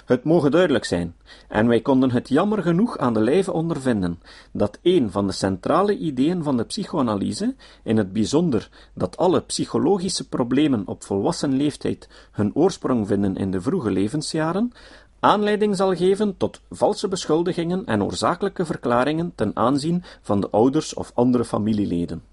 Het 0.05 0.23
moge 0.23 0.49
duidelijk 0.49 0.85
zijn, 0.85 1.15
en 1.47 1.67
wij 1.67 1.81
konden 1.81 2.11
het 2.11 2.29
jammer 2.29 2.61
genoeg 2.61 2.97
aan 2.97 3.13
de 3.13 3.21
lijve 3.21 3.51
ondervinden, 3.51 4.19
dat 4.51 4.79
een 4.81 5.11
van 5.11 5.27
de 5.27 5.33
centrale 5.33 5.97
ideeën 5.97 6.43
van 6.43 6.57
de 6.57 6.63
psychoanalyse, 6.63 7.55
in 7.83 7.97
het 7.97 8.13
bijzonder 8.13 8.69
dat 8.93 9.17
alle 9.17 9.41
psychologische 9.41 10.27
problemen 10.27 10.87
op 10.87 11.03
volwassen 11.03 11.53
leeftijd 11.53 12.09
hun 12.31 12.55
oorsprong 12.55 13.07
vinden 13.07 13.35
in 13.35 13.51
de 13.51 13.61
vroege 13.61 13.91
levensjaren, 13.91 14.71
aanleiding 15.23 15.75
zal 15.75 15.95
geven 15.95 16.37
tot 16.37 16.61
valse 16.69 17.07
beschuldigingen 17.07 17.85
en 17.85 18.03
oorzakelijke 18.03 18.65
verklaringen 18.65 19.31
ten 19.35 19.51
aanzien 19.53 20.03
van 20.21 20.41
de 20.41 20.49
ouders 20.49 20.93
of 20.93 21.11
andere 21.13 21.45
familieleden. 21.45 22.23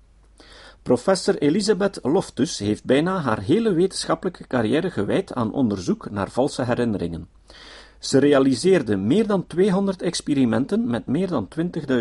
Professor 0.82 1.38
Elisabeth 1.38 1.98
Loftus 2.02 2.58
heeft 2.58 2.84
bijna 2.84 3.20
haar 3.20 3.40
hele 3.40 3.72
wetenschappelijke 3.72 4.46
carrière 4.46 4.90
gewijd 4.90 5.34
aan 5.34 5.52
onderzoek 5.52 6.10
naar 6.10 6.30
valse 6.30 6.64
herinneringen. 6.64 7.28
Ze 7.98 8.18
realiseerde 8.18 8.96
meer 8.96 9.26
dan 9.26 9.46
200 9.46 10.02
experimenten 10.02 10.90
met 10.90 11.06
meer 11.06 11.28
dan 11.28 11.48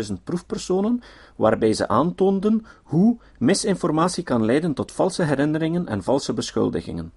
20.000 0.08 0.12
proefpersonen, 0.24 1.02
waarbij 1.36 1.72
ze 1.72 1.88
aantoonden 1.88 2.66
hoe 2.82 3.18
misinformatie 3.38 4.24
kan 4.24 4.44
leiden 4.44 4.74
tot 4.74 4.92
valse 4.92 5.22
herinneringen 5.22 5.86
en 5.86 6.02
valse 6.02 6.32
beschuldigingen. 6.32 7.12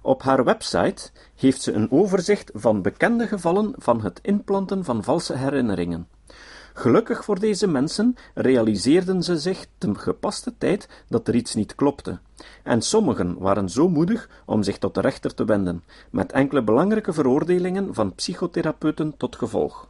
Op 0.00 0.22
haar 0.22 0.44
website 0.44 1.10
heeft 1.34 1.62
ze 1.62 1.72
een 1.72 1.90
overzicht 1.90 2.50
van 2.54 2.82
bekende 2.82 3.26
gevallen 3.26 3.74
van 3.76 4.02
het 4.02 4.18
inplanten 4.22 4.84
van 4.84 5.04
valse 5.04 5.36
herinneringen. 5.36 6.08
Gelukkig 6.74 7.24
voor 7.24 7.38
deze 7.38 7.66
mensen 7.66 8.16
realiseerden 8.34 9.22
ze 9.22 9.38
zich 9.38 9.66
te 9.78 9.94
gepaste 9.94 10.54
tijd 10.58 10.88
dat 11.08 11.28
er 11.28 11.34
iets 11.34 11.54
niet 11.54 11.74
klopte, 11.74 12.18
en 12.62 12.82
sommigen 12.82 13.38
waren 13.38 13.68
zo 13.68 13.88
moedig 13.88 14.28
om 14.46 14.62
zich 14.62 14.78
tot 14.78 14.94
de 14.94 15.00
rechter 15.00 15.34
te 15.34 15.44
wenden, 15.44 15.84
met 16.10 16.32
enkele 16.32 16.62
belangrijke 16.62 17.12
veroordelingen 17.12 17.94
van 17.94 18.14
psychotherapeuten 18.14 19.16
tot 19.16 19.36
gevolg. 19.36 19.88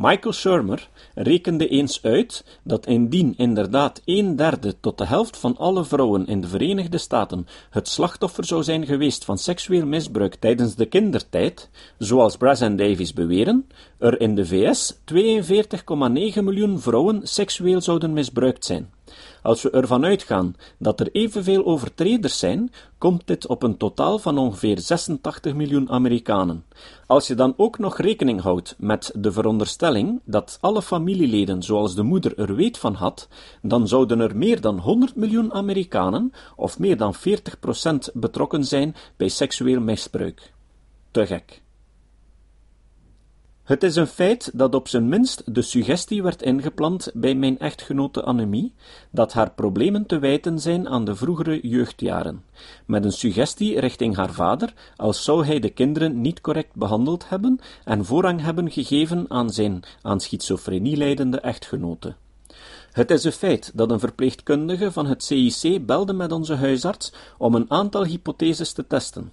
Michael 0.00 0.32
Shermer 0.32 0.88
rekende 1.14 1.68
eens 1.68 2.02
uit 2.02 2.44
dat 2.62 2.86
indien 2.86 3.34
inderdaad 3.36 4.02
een 4.04 4.36
derde 4.36 4.80
tot 4.80 4.98
de 4.98 5.06
helft 5.06 5.36
van 5.36 5.56
alle 5.56 5.84
vrouwen 5.84 6.26
in 6.26 6.40
de 6.40 6.48
Verenigde 6.48 6.98
Staten 6.98 7.46
het 7.70 7.88
slachtoffer 7.88 8.44
zou 8.44 8.62
zijn 8.62 8.86
geweest 8.86 9.24
van 9.24 9.38
seksueel 9.38 9.86
misbruik 9.86 10.34
tijdens 10.34 10.74
de 10.74 10.86
kindertijd, 10.86 11.70
zoals 11.98 12.36
Brass 12.36 12.60
en 12.60 12.76
Davies 12.76 13.12
beweren, 13.12 13.68
er 13.98 14.20
in 14.20 14.34
de 14.34 14.46
VS 14.46 14.94
42,9 14.94 14.98
miljoen 16.42 16.80
vrouwen 16.80 17.20
seksueel 17.22 17.80
zouden 17.80 18.12
misbruikt 18.12 18.64
zijn. 18.64 18.90
Als 19.42 19.62
we 19.62 19.70
ervan 19.70 20.04
uitgaan 20.04 20.54
dat 20.78 21.00
er 21.00 21.08
evenveel 21.12 21.64
overtreders 21.64 22.38
zijn, 22.38 22.72
komt 22.98 23.26
dit 23.26 23.46
op 23.46 23.62
een 23.62 23.76
totaal 23.76 24.18
van 24.18 24.38
ongeveer 24.38 24.78
86 24.78 25.54
miljoen 25.54 25.90
Amerikanen. 25.90 26.64
Als 27.06 27.26
je 27.26 27.34
dan 27.34 27.54
ook 27.56 27.78
nog 27.78 27.98
rekening 27.98 28.40
houdt 28.40 28.74
met 28.78 29.12
de 29.14 29.32
veronderstelling 29.32 30.20
dat 30.24 30.58
alle 30.60 30.82
familieleden 30.82 31.62
zoals 31.62 31.94
de 31.94 32.02
moeder 32.02 32.38
er 32.38 32.54
weet 32.54 32.78
van 32.78 32.94
had, 32.94 33.28
dan 33.62 33.88
zouden 33.88 34.20
er 34.20 34.36
meer 34.36 34.60
dan 34.60 34.78
100 34.78 35.16
miljoen 35.16 35.52
Amerikanen, 35.52 36.32
of 36.56 36.78
meer 36.78 36.96
dan 36.96 37.14
40% 37.14 37.18
betrokken 38.12 38.64
zijn 38.64 38.94
bij 39.16 39.28
seksueel 39.28 39.80
misbruik. 39.80 40.52
Te 41.10 41.26
gek. 41.26 41.62
Het 43.68 43.82
is 43.82 43.96
een 43.96 44.06
feit 44.06 44.50
dat 44.54 44.74
op 44.74 44.88
zijn 44.88 45.08
minst 45.08 45.54
de 45.54 45.62
suggestie 45.62 46.22
werd 46.22 46.42
ingeplant 46.42 47.10
bij 47.14 47.34
mijn 47.34 47.58
echtgenote 47.58 48.22
Annemie 48.22 48.72
dat 49.10 49.32
haar 49.32 49.50
problemen 49.50 50.06
te 50.06 50.18
wijten 50.18 50.58
zijn 50.58 50.88
aan 50.88 51.04
de 51.04 51.14
vroegere 51.14 51.68
jeugdjaren, 51.68 52.44
met 52.86 53.04
een 53.04 53.12
suggestie 53.12 53.80
richting 53.80 54.16
haar 54.16 54.32
vader, 54.32 54.74
als 54.96 55.24
zou 55.24 55.46
hij 55.46 55.60
de 55.60 55.70
kinderen 55.70 56.20
niet 56.20 56.40
correct 56.40 56.74
behandeld 56.74 57.28
hebben 57.28 57.58
en 57.84 58.04
voorrang 58.04 58.40
hebben 58.40 58.70
gegeven 58.70 59.24
aan 59.28 59.50
zijn 59.50 59.82
aan 60.02 60.20
schizofrenie 60.20 60.96
leidende 60.96 61.40
echtgenote. 61.40 62.14
Het 62.92 63.10
is 63.10 63.24
een 63.24 63.32
feit 63.32 63.70
dat 63.74 63.90
een 63.90 64.00
verpleegkundige 64.00 64.92
van 64.92 65.06
het 65.06 65.24
CIC 65.24 65.86
belde 65.86 66.12
met 66.12 66.32
onze 66.32 66.54
huisarts 66.54 67.12
om 67.38 67.54
een 67.54 67.70
aantal 67.70 68.04
hypotheses 68.04 68.72
te 68.72 68.86
testen. 68.86 69.32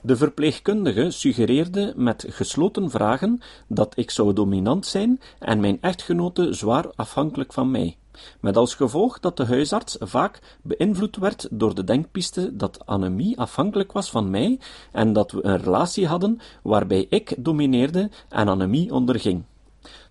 De 0.00 0.16
verpleegkundige 0.16 1.10
suggereerde 1.10 1.92
met 1.96 2.24
gesloten 2.28 2.90
vragen 2.90 3.40
dat 3.68 3.98
ik 3.98 4.10
zou 4.10 4.32
dominant 4.32 4.86
zijn 4.86 5.20
en 5.38 5.60
mijn 5.60 5.78
echtgenote 5.80 6.52
zwaar 6.52 6.90
afhankelijk 6.94 7.52
van 7.52 7.70
mij, 7.70 7.96
met 8.40 8.56
als 8.56 8.74
gevolg 8.74 9.20
dat 9.20 9.36
de 9.36 9.44
huisarts 9.44 9.96
vaak 10.00 10.58
beïnvloed 10.62 11.16
werd 11.16 11.48
door 11.50 11.74
de 11.74 11.84
denkpiste 11.84 12.56
dat 12.56 12.86
Annemie 12.86 13.38
afhankelijk 13.38 13.92
was 13.92 14.10
van 14.10 14.30
mij 14.30 14.58
en 14.92 15.12
dat 15.12 15.30
we 15.30 15.44
een 15.44 15.62
relatie 15.62 16.06
hadden 16.06 16.40
waarbij 16.62 17.06
ik 17.08 17.34
domineerde 17.38 18.10
en 18.28 18.48
Annemie 18.48 18.92
onderging. 18.92 19.44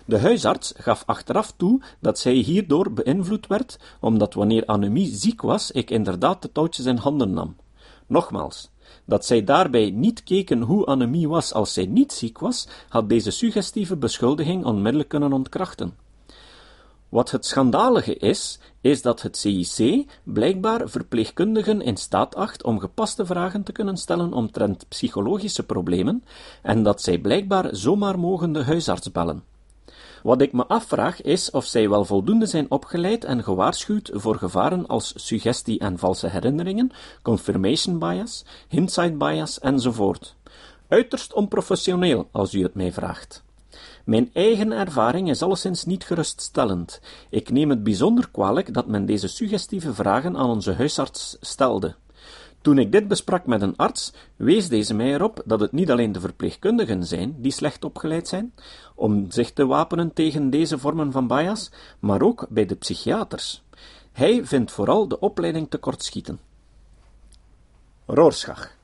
De 0.05 0.19
huisarts 0.19 0.73
gaf 0.77 1.03
achteraf 1.05 1.53
toe 1.57 1.81
dat 1.99 2.19
zij 2.19 2.33
hierdoor 2.33 2.93
beïnvloed 2.93 3.47
werd, 3.47 3.79
omdat 3.99 4.33
wanneer 4.33 4.65
Annemie 4.65 5.15
ziek 5.15 5.41
was, 5.41 5.71
ik 5.71 5.89
inderdaad 5.89 6.41
de 6.41 6.51
touwtjes 6.51 6.85
in 6.85 6.97
handen 6.97 7.33
nam. 7.33 7.55
Nogmaals, 8.07 8.69
dat 9.05 9.25
zij 9.25 9.43
daarbij 9.43 9.89
niet 9.89 10.23
keken 10.23 10.61
hoe 10.61 10.85
Annemie 10.85 11.29
was 11.29 11.53
als 11.53 11.73
zij 11.73 11.85
niet 11.85 12.13
ziek 12.13 12.39
was, 12.39 12.67
had 12.89 13.09
deze 13.09 13.31
suggestieve 13.31 13.97
beschuldiging 13.97 14.65
onmiddellijk 14.65 15.09
kunnen 15.09 15.33
ontkrachten. 15.33 15.95
Wat 17.09 17.31
het 17.31 17.45
schandalige 17.45 18.15
is, 18.15 18.59
is 18.81 19.01
dat 19.01 19.21
het 19.21 19.37
CIC 19.37 20.05
blijkbaar 20.23 20.89
verpleegkundigen 20.89 21.81
in 21.81 21.97
staat 21.97 22.35
acht 22.35 22.63
om 22.63 22.79
gepaste 22.79 23.25
vragen 23.25 23.63
te 23.63 23.71
kunnen 23.71 23.97
stellen 23.97 24.33
omtrent 24.33 24.85
psychologische 24.87 25.65
problemen 25.65 26.23
en 26.61 26.83
dat 26.83 27.01
zij 27.01 27.17
blijkbaar 27.17 27.75
zomaar 27.75 28.19
mogen 28.19 28.53
de 28.53 28.63
huisarts 28.63 29.11
bellen. 29.11 29.43
Wat 30.23 30.41
ik 30.41 30.53
me 30.53 30.65
afvraag 30.65 31.21
is 31.21 31.51
of 31.51 31.65
zij 31.65 31.89
wel 31.89 32.05
voldoende 32.05 32.45
zijn 32.45 32.71
opgeleid 32.71 33.23
en 33.23 33.43
gewaarschuwd 33.43 34.09
voor 34.13 34.35
gevaren 34.35 34.87
als 34.87 35.13
suggestie 35.15 35.79
en 35.79 35.97
valse 35.97 36.27
herinneringen, 36.27 36.91
confirmation 37.21 37.99
bias, 37.99 38.45
hindsight 38.67 39.17
bias 39.17 39.59
enzovoort. 39.59 40.35
Uiterst 40.87 41.33
onprofessioneel, 41.33 42.27
als 42.31 42.53
u 42.53 42.63
het 42.63 42.73
mij 42.73 42.91
vraagt. 42.91 43.43
Mijn 44.03 44.29
eigen 44.33 44.71
ervaring 44.71 45.29
is 45.29 45.41
alleszins 45.41 45.85
niet 45.85 46.03
geruststellend. 46.03 47.01
Ik 47.29 47.49
neem 47.49 47.69
het 47.69 47.83
bijzonder 47.83 48.29
kwalijk 48.31 48.73
dat 48.73 48.87
men 48.87 49.05
deze 49.05 49.27
suggestieve 49.27 49.93
vragen 49.93 50.37
aan 50.37 50.49
onze 50.49 50.73
huisarts 50.73 51.37
stelde. 51.41 51.95
Toen 52.63 52.77
ik 52.77 52.91
dit 52.91 53.07
besprak 53.07 53.45
met 53.45 53.61
een 53.61 53.75
arts, 53.75 54.13
wees 54.35 54.69
deze 54.69 54.93
mij 54.93 55.13
erop 55.13 55.41
dat 55.45 55.59
het 55.59 55.71
niet 55.71 55.91
alleen 55.91 56.11
de 56.11 56.19
verpleegkundigen 56.19 57.03
zijn 57.03 57.35
die 57.37 57.51
slecht 57.51 57.85
opgeleid 57.85 58.27
zijn 58.27 58.53
om 58.95 59.31
zich 59.31 59.51
te 59.51 59.65
wapenen 59.65 60.13
tegen 60.13 60.49
deze 60.49 60.77
vormen 60.77 61.11
van 61.11 61.27
bias, 61.27 61.71
maar 61.99 62.21
ook 62.21 62.45
bij 62.49 62.65
de 62.65 62.75
psychiaters. 62.75 63.63
Hij 64.11 64.45
vindt 64.45 64.71
vooral 64.71 65.07
de 65.07 65.19
opleiding 65.19 65.69
tekortschieten. 65.69 66.39
Rorschach 68.05 68.75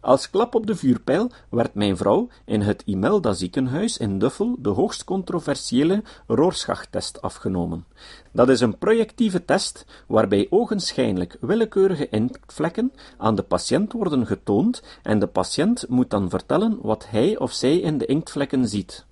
als 0.00 0.30
klap 0.30 0.54
op 0.54 0.66
de 0.66 0.76
vuurpijl 0.76 1.30
werd 1.50 1.74
mijn 1.74 1.96
vrouw 1.96 2.28
in 2.44 2.60
het 2.60 2.82
Imelda 2.84 3.32
ziekenhuis 3.32 3.96
in 3.96 4.18
Duffel 4.18 4.56
de 4.58 4.68
hoogst 4.68 5.04
controversiële 5.04 6.02
Rorschach-test 6.26 7.22
afgenomen. 7.22 7.84
Dat 8.32 8.48
is 8.48 8.60
een 8.60 8.78
projectieve 8.78 9.44
test 9.44 9.86
waarbij 10.06 10.46
ogenschijnlijk 10.50 11.36
willekeurige 11.40 12.08
inktvlekken 12.08 12.92
aan 13.16 13.34
de 13.34 13.42
patiënt 13.42 13.92
worden 13.92 14.26
getoond 14.26 14.82
en 15.02 15.18
de 15.18 15.26
patiënt 15.26 15.88
moet 15.88 16.10
dan 16.10 16.30
vertellen 16.30 16.78
wat 16.82 17.06
hij 17.08 17.38
of 17.38 17.52
zij 17.52 17.78
in 17.78 17.98
de 17.98 18.06
inktvlekken 18.06 18.68
ziet. 18.68 19.06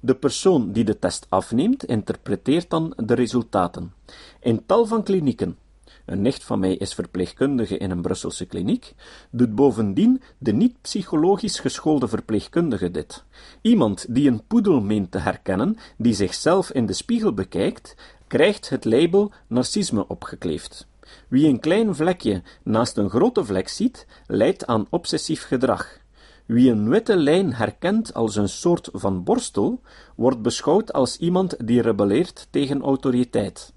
De 0.00 0.14
persoon 0.14 0.72
die 0.72 0.84
de 0.84 0.98
test 0.98 1.26
afneemt 1.28 1.84
interpreteert 1.84 2.70
dan 2.70 2.92
de 2.96 3.14
resultaten. 3.14 3.92
In 4.40 4.66
tal 4.66 4.86
van 4.86 5.02
klinieken, 5.02 5.58
een 6.06 6.22
nicht 6.22 6.44
van 6.44 6.58
mij 6.58 6.74
is 6.74 6.94
verpleegkundige 6.94 7.76
in 7.76 7.90
een 7.90 8.02
Brusselse 8.02 8.44
kliniek, 8.44 8.94
doet 9.30 9.54
bovendien 9.54 10.22
de 10.38 10.52
niet-psychologisch 10.52 11.58
geschoolde 11.58 12.08
verpleegkundige 12.08 12.90
dit. 12.90 13.24
Iemand 13.60 14.06
die 14.08 14.28
een 14.28 14.46
poedel 14.46 14.80
meent 14.80 15.10
te 15.10 15.18
herkennen, 15.18 15.76
die 15.96 16.14
zichzelf 16.14 16.70
in 16.70 16.86
de 16.86 16.92
spiegel 16.92 17.34
bekijkt, 17.34 17.96
krijgt 18.26 18.68
het 18.68 18.84
label 18.84 19.32
narcisme 19.46 20.08
opgekleefd. 20.08 20.86
Wie 21.28 21.48
een 21.48 21.60
klein 21.60 21.94
vlekje 21.94 22.42
naast 22.62 22.96
een 22.96 23.10
grote 23.10 23.44
vlek 23.44 23.68
ziet, 23.68 24.06
leidt 24.26 24.66
aan 24.66 24.86
obsessief 24.90 25.42
gedrag. 25.42 25.98
Wie 26.46 26.70
een 26.70 26.88
witte 26.88 27.16
lijn 27.16 27.54
herkent 27.54 28.14
als 28.14 28.36
een 28.36 28.48
soort 28.48 28.88
van 28.92 29.24
borstel, 29.24 29.80
wordt 30.16 30.42
beschouwd 30.42 30.92
als 30.92 31.16
iemand 31.16 31.66
die 31.66 31.82
rebelleert 31.82 32.46
tegen 32.50 32.82
autoriteit. 32.82 33.74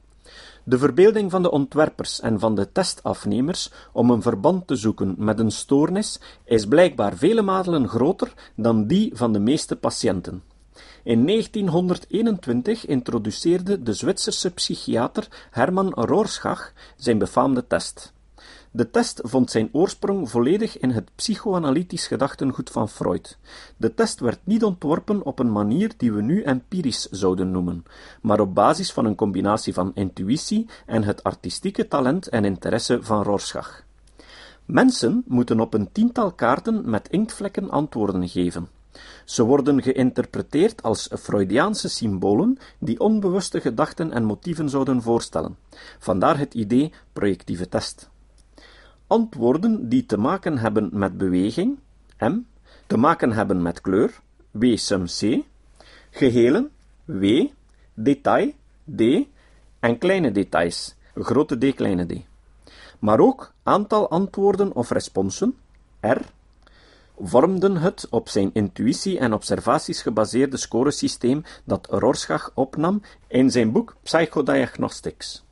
De 0.69 0.77
verbeelding 0.77 1.31
van 1.31 1.41
de 1.41 1.51
ontwerpers 1.51 2.19
en 2.19 2.39
van 2.39 2.55
de 2.55 2.71
testafnemers 2.71 3.71
om 3.91 4.09
een 4.09 4.21
verband 4.21 4.67
te 4.67 4.75
zoeken 4.75 5.15
met 5.17 5.39
een 5.39 5.51
stoornis 5.51 6.19
is 6.45 6.65
blijkbaar 6.65 7.17
vele 7.17 7.41
malen 7.41 7.87
groter 7.87 8.33
dan 8.55 8.87
die 8.87 9.11
van 9.13 9.33
de 9.33 9.39
meeste 9.39 9.75
patiënten. 9.75 10.43
In 11.03 11.25
1921 11.25 12.85
introduceerde 12.85 13.83
de 13.83 13.93
Zwitserse 13.93 14.51
psychiater 14.51 15.27
Hermann 15.51 15.93
Rorschach 15.93 16.73
zijn 16.95 17.17
befaamde 17.17 17.67
test. 17.67 18.13
De 18.71 18.89
test 18.89 19.19
vond 19.23 19.51
zijn 19.51 19.69
oorsprong 19.71 20.29
volledig 20.29 20.79
in 20.79 20.89
het 20.89 21.09
psychoanalytisch 21.15 22.07
gedachtengoed 22.07 22.69
van 22.69 22.89
Freud. 22.89 23.37
De 23.77 23.93
test 23.93 24.19
werd 24.19 24.39
niet 24.43 24.63
ontworpen 24.63 25.25
op 25.25 25.39
een 25.39 25.51
manier 25.51 25.91
die 25.97 26.11
we 26.13 26.21
nu 26.21 26.41
empirisch 26.41 27.07
zouden 27.09 27.51
noemen, 27.51 27.85
maar 28.21 28.39
op 28.39 28.55
basis 28.55 28.91
van 28.91 29.05
een 29.05 29.15
combinatie 29.15 29.73
van 29.73 29.91
intuïtie 29.93 30.67
en 30.85 31.03
het 31.03 31.23
artistieke 31.23 31.87
talent 31.87 32.27
en 32.27 32.45
interesse 32.45 33.03
van 33.03 33.23
Rorschach. 33.23 33.83
Mensen 34.65 35.23
moeten 35.27 35.59
op 35.59 35.73
een 35.73 35.91
tiental 35.91 36.31
kaarten 36.31 36.89
met 36.89 37.09
inktvlekken 37.09 37.69
antwoorden 37.69 38.29
geven. 38.29 38.67
Ze 39.25 39.43
worden 39.43 39.81
geïnterpreteerd 39.81 40.83
als 40.83 41.09
Freudiaanse 41.19 41.89
symbolen 41.89 42.57
die 42.79 42.99
onbewuste 42.99 43.61
gedachten 43.61 44.11
en 44.11 44.23
motieven 44.23 44.69
zouden 44.69 45.01
voorstellen. 45.01 45.57
Vandaar 45.99 46.37
het 46.37 46.53
idee 46.53 46.93
projectieve 47.13 47.69
test. 47.69 48.08
Antwoorden 49.09 49.89
die 49.89 50.05
te 50.05 50.17
maken 50.17 50.57
hebben 50.57 50.89
met 50.91 51.17
beweging, 51.17 51.79
M, 52.19 52.37
te 52.87 52.97
maken 52.97 53.31
hebben 53.31 53.61
met 53.61 53.81
kleur, 53.81 54.19
W 54.51 54.77
sum 54.77 55.05
C, 55.05 55.41
gehelen, 56.11 56.69
W, 57.05 57.47
detail, 57.93 58.53
D, 58.95 59.01
en 59.79 59.97
kleine 59.97 60.31
details, 60.31 60.95
grote 61.15 61.57
D, 61.57 61.73
kleine 61.75 62.05
d. 62.05 62.21
Maar 62.99 63.19
ook 63.19 63.53
aantal 63.63 64.09
antwoorden 64.09 64.75
of 64.75 64.89
responsen, 64.89 65.57
R, 66.01 66.21
vormden 67.19 67.77
het 67.77 68.07
op 68.09 68.29
zijn 68.29 68.49
intuïtie 68.53 69.19
en 69.19 69.33
observaties 69.33 70.01
gebaseerde 70.01 70.57
scoresysteem 70.57 71.43
dat 71.63 71.87
Rorschach 71.89 72.51
opnam 72.53 73.01
in 73.27 73.51
zijn 73.51 73.71
boek 73.71 73.95
Psychodiagnostics. 74.03 75.43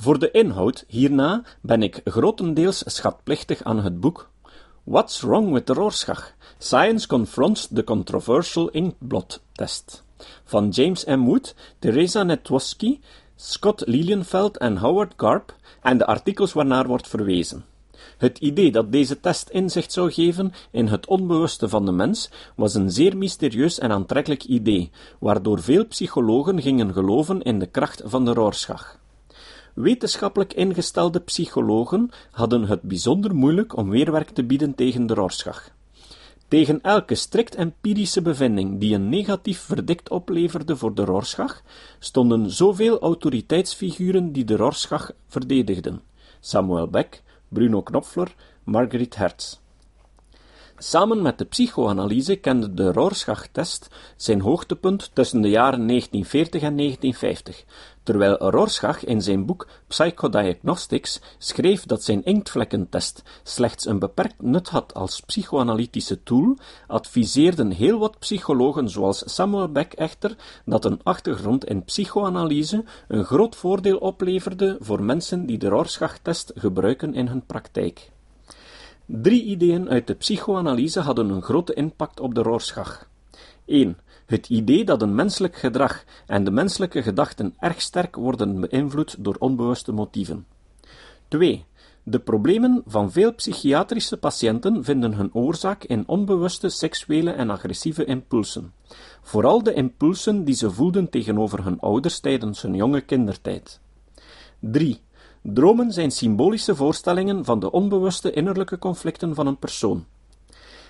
Voor 0.00 0.18
de 0.18 0.30
inhoud 0.30 0.84
hierna 0.88 1.42
ben 1.60 1.82
ik 1.82 2.00
grotendeels 2.04 2.82
schatplichtig 2.86 3.62
aan 3.62 3.80
het 3.82 4.00
boek 4.00 4.30
What's 4.84 5.20
Wrong 5.20 5.52
with 5.52 5.66
the 5.66 5.72
Rorschach? 5.72 6.32
Science 6.58 7.06
Confronts 7.06 7.68
the 7.74 7.84
Controversial 7.84 8.68
Inkblot 8.68 9.42
Test. 9.52 10.04
Van 10.44 10.68
James 10.68 11.04
M. 11.04 11.24
Wood, 11.24 11.54
Teresa 11.78 12.22
Netwoski, 12.22 13.00
Scott 13.36 13.82
Lilienfeld 13.86 14.56
en 14.56 14.76
Howard 14.76 15.12
Garp 15.16 15.54
en 15.82 15.98
de 15.98 16.06
artikels 16.06 16.52
waarnaar 16.52 16.86
wordt 16.86 17.08
verwezen. 17.08 17.64
Het 18.18 18.38
idee 18.38 18.72
dat 18.72 18.92
deze 18.92 19.20
test 19.20 19.48
inzicht 19.48 19.92
zou 19.92 20.12
geven 20.12 20.52
in 20.70 20.86
het 20.86 21.06
onbewuste 21.06 21.68
van 21.68 21.84
de 21.84 21.92
mens 21.92 22.30
was 22.54 22.74
een 22.74 22.90
zeer 22.90 23.16
mysterieus 23.16 23.78
en 23.78 23.90
aantrekkelijk 23.90 24.44
idee, 24.44 24.90
waardoor 25.18 25.62
veel 25.62 25.86
psychologen 25.86 26.62
gingen 26.62 26.92
geloven 26.92 27.42
in 27.42 27.58
de 27.58 27.66
kracht 27.66 28.02
van 28.04 28.24
de 28.24 28.32
Rorschach. 28.32 28.99
Wetenschappelijk 29.74 30.52
ingestelde 30.52 31.20
psychologen 31.20 32.10
hadden 32.30 32.62
het 32.62 32.82
bijzonder 32.82 33.34
moeilijk 33.34 33.76
om 33.76 33.90
weerwerk 33.90 34.30
te 34.30 34.44
bieden 34.44 34.74
tegen 34.74 35.06
de 35.06 35.14
Rorschach. 35.14 35.70
Tegen 36.48 36.80
elke 36.80 37.14
strikt 37.14 37.54
empirische 37.54 38.22
bevinding 38.22 38.80
die 38.80 38.94
een 38.94 39.08
negatief 39.08 39.60
verdict 39.60 40.10
opleverde 40.10 40.76
voor 40.76 40.94
de 40.94 41.04
Rorschach, 41.04 41.62
stonden 41.98 42.50
zoveel 42.50 43.00
autoriteitsfiguren 43.00 44.32
die 44.32 44.44
de 44.44 44.56
Rorschach 44.56 45.12
verdedigden: 45.26 46.02
Samuel 46.40 46.88
Beck, 46.88 47.22
Bruno 47.48 47.82
Knopfler, 47.82 48.34
Margaret 48.64 49.16
Hertz. 49.16 49.59
Samen 50.82 51.22
met 51.22 51.38
de 51.38 51.44
psychoanalyse 51.44 52.36
kende 52.36 52.74
de 52.74 52.92
Rorschach-test 52.92 53.88
zijn 54.16 54.40
hoogtepunt 54.40 55.10
tussen 55.12 55.40
de 55.40 55.48
jaren 55.48 55.86
1940 55.86 56.62
en 56.62 56.76
1950, 56.76 57.64
terwijl 58.02 58.36
Rorschach 58.50 59.04
in 59.04 59.22
zijn 59.22 59.46
boek 59.46 59.68
Psychodiagnostics 59.88 61.20
schreef 61.38 61.84
dat 61.84 62.02
zijn 62.02 62.24
inktvlekkentest 62.24 63.22
slechts 63.42 63.86
een 63.86 63.98
beperkt 63.98 64.42
nut 64.42 64.68
had 64.68 64.94
als 64.94 65.20
psychoanalytische 65.20 66.22
tool, 66.22 66.56
adviseerden 66.86 67.70
heel 67.70 67.98
wat 67.98 68.18
psychologen 68.18 68.88
zoals 68.88 69.34
Samuel 69.34 69.68
Beck 69.68 69.92
echter 69.92 70.36
dat 70.64 70.84
een 70.84 71.00
achtergrond 71.02 71.64
in 71.64 71.84
psychoanalyse 71.84 72.84
een 73.08 73.24
groot 73.24 73.56
voordeel 73.56 73.98
opleverde 73.98 74.76
voor 74.80 75.02
mensen 75.02 75.46
die 75.46 75.58
de 75.58 75.68
Rorschach-test 75.68 76.52
gebruiken 76.54 77.14
in 77.14 77.26
hun 77.26 77.46
praktijk. 77.46 78.10
Drie 79.12 79.44
ideeën 79.44 79.88
uit 79.88 80.06
de 80.06 80.14
psychoanalyse 80.14 81.00
hadden 81.00 81.30
een 81.30 81.42
grote 81.42 81.74
impact 81.74 82.20
op 82.20 82.34
de 82.34 82.42
Rorschach. 82.42 83.08
1. 83.64 83.98
Het 84.26 84.48
idee 84.48 84.84
dat 84.84 85.02
een 85.02 85.14
menselijk 85.14 85.56
gedrag 85.56 86.04
en 86.26 86.44
de 86.44 86.50
menselijke 86.50 87.02
gedachten 87.02 87.54
erg 87.58 87.80
sterk 87.80 88.16
worden 88.16 88.60
beïnvloed 88.60 89.24
door 89.24 89.36
onbewuste 89.38 89.92
motieven. 89.92 90.46
2. 91.28 91.64
De 92.02 92.18
problemen 92.18 92.82
van 92.86 93.12
veel 93.12 93.34
psychiatrische 93.34 94.16
patiënten 94.16 94.84
vinden 94.84 95.14
hun 95.14 95.34
oorzaak 95.34 95.84
in 95.84 96.08
onbewuste 96.08 96.68
seksuele 96.68 97.30
en 97.30 97.50
agressieve 97.50 98.04
impulsen, 98.04 98.72
vooral 99.22 99.62
de 99.62 99.72
impulsen 99.72 100.44
die 100.44 100.54
ze 100.54 100.70
voelden 100.70 101.08
tegenover 101.08 101.64
hun 101.64 101.80
ouders 101.80 102.20
tijdens 102.20 102.62
hun 102.62 102.74
jonge 102.74 103.00
kindertijd. 103.00 103.80
3. 104.60 105.00
Dromen 105.42 105.92
zijn 105.92 106.10
symbolische 106.10 106.74
voorstellingen 106.74 107.44
van 107.44 107.60
de 107.60 107.70
onbewuste 107.70 108.30
innerlijke 108.32 108.78
conflicten 108.78 109.34
van 109.34 109.46
een 109.46 109.58
persoon. 109.58 110.04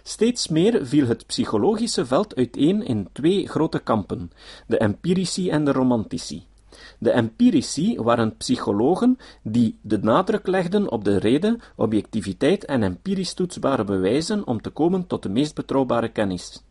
Steeds 0.03 0.49
meer 0.49 0.87
viel 0.87 1.07
het 1.07 1.27
psychologische 1.27 2.07
veld 2.07 2.37
uiteen 2.37 2.83
in 2.83 3.09
twee 3.13 3.49
grote 3.49 3.79
kampen, 3.79 4.31
de 4.67 4.79
empirici 4.79 5.51
en 5.51 5.65
de 5.65 5.73
romantici. 5.73 6.47
De 6.99 7.11
empirici 7.11 7.97
waren 7.97 8.37
psychologen 8.37 9.19
die 9.43 9.79
de 9.83 9.99
nadruk 9.99 10.47
legden 10.47 10.91
op 10.91 11.05
de 11.05 11.17
reden, 11.17 11.61
objectiviteit 11.77 12.65
en 12.65 12.83
empirisch 12.83 13.35
toetsbare 13.35 13.85
bewijzen 13.85 14.47
om 14.47 14.61
te 14.61 14.71
komen 14.71 15.07
tot 15.07 15.23
de 15.23 15.29
meest 15.29 15.55
betrouwbare 15.55 16.09
kennis. 16.09 16.63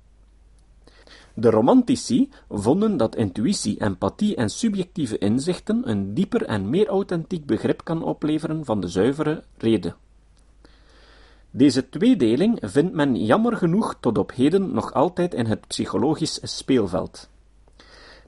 De 1.33 1.49
romantici 1.49 2.29
vonden 2.49 2.97
dat 2.97 3.15
intuïtie, 3.15 3.81
empathie 3.81 4.35
en 4.35 4.49
subjectieve 4.49 5.17
inzichten 5.17 5.89
een 5.89 6.13
dieper 6.13 6.45
en 6.45 6.69
meer 6.69 6.87
authentiek 6.87 7.45
begrip 7.45 7.83
kan 7.83 8.03
opleveren 8.03 8.65
van 8.65 8.81
de 8.81 8.87
zuivere 8.87 9.43
reden. 9.57 9.95
Deze 11.51 11.89
tweedeling 11.89 12.57
vindt 12.61 12.93
men 12.93 13.25
jammer 13.25 13.57
genoeg 13.57 13.95
tot 13.99 14.17
op 14.17 14.31
heden 14.31 14.73
nog 14.73 14.93
altijd 14.93 15.33
in 15.33 15.45
het 15.45 15.67
psychologisch 15.67 16.39
speelveld. 16.43 17.29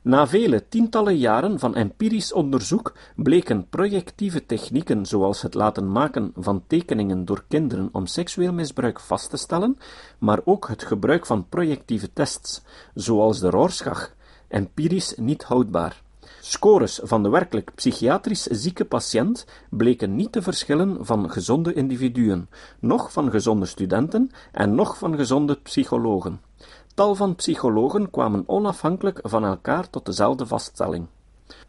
Na 0.03 0.27
vele 0.27 0.67
tientallen 0.67 1.17
jaren 1.17 1.59
van 1.59 1.75
empirisch 1.75 2.33
onderzoek 2.33 2.93
bleken 3.15 3.69
projectieve 3.69 4.45
technieken 4.45 5.05
zoals 5.05 5.41
het 5.41 5.53
laten 5.53 5.91
maken 5.91 6.31
van 6.35 6.63
tekeningen 6.67 7.25
door 7.25 7.43
kinderen 7.47 7.89
om 7.91 8.05
seksueel 8.05 8.53
misbruik 8.53 8.99
vast 8.99 9.29
te 9.29 9.37
stellen, 9.37 9.77
maar 10.17 10.39
ook 10.43 10.67
het 10.67 10.83
gebruik 10.83 11.25
van 11.25 11.49
projectieve 11.49 12.13
tests, 12.13 12.61
zoals 12.93 13.39
de 13.39 13.49
Rorschach, 13.49 14.13
empirisch 14.47 15.15
niet 15.15 15.43
houdbaar. 15.43 16.01
Scores 16.39 16.99
van 17.03 17.23
de 17.23 17.29
werkelijk 17.29 17.71
psychiatrisch 17.75 18.43
zieke 18.43 18.85
patiënt 18.85 19.45
bleken 19.69 20.15
niet 20.15 20.31
te 20.31 20.41
verschillen 20.41 21.05
van 21.05 21.31
gezonde 21.31 21.73
individuen, 21.73 22.49
noch 22.79 23.11
van 23.11 23.31
gezonde 23.31 23.65
studenten 23.65 24.31
en 24.51 24.75
noch 24.75 24.97
van 24.97 25.15
gezonde 25.15 25.55
psychologen. 25.55 26.49
Tal 26.95 27.15
van 27.15 27.36
psychologen 27.36 28.10
kwamen 28.10 28.43
onafhankelijk 28.47 29.19
van 29.23 29.45
elkaar 29.45 29.89
tot 29.89 30.06
dezelfde 30.06 30.45
vaststelling. 30.45 31.08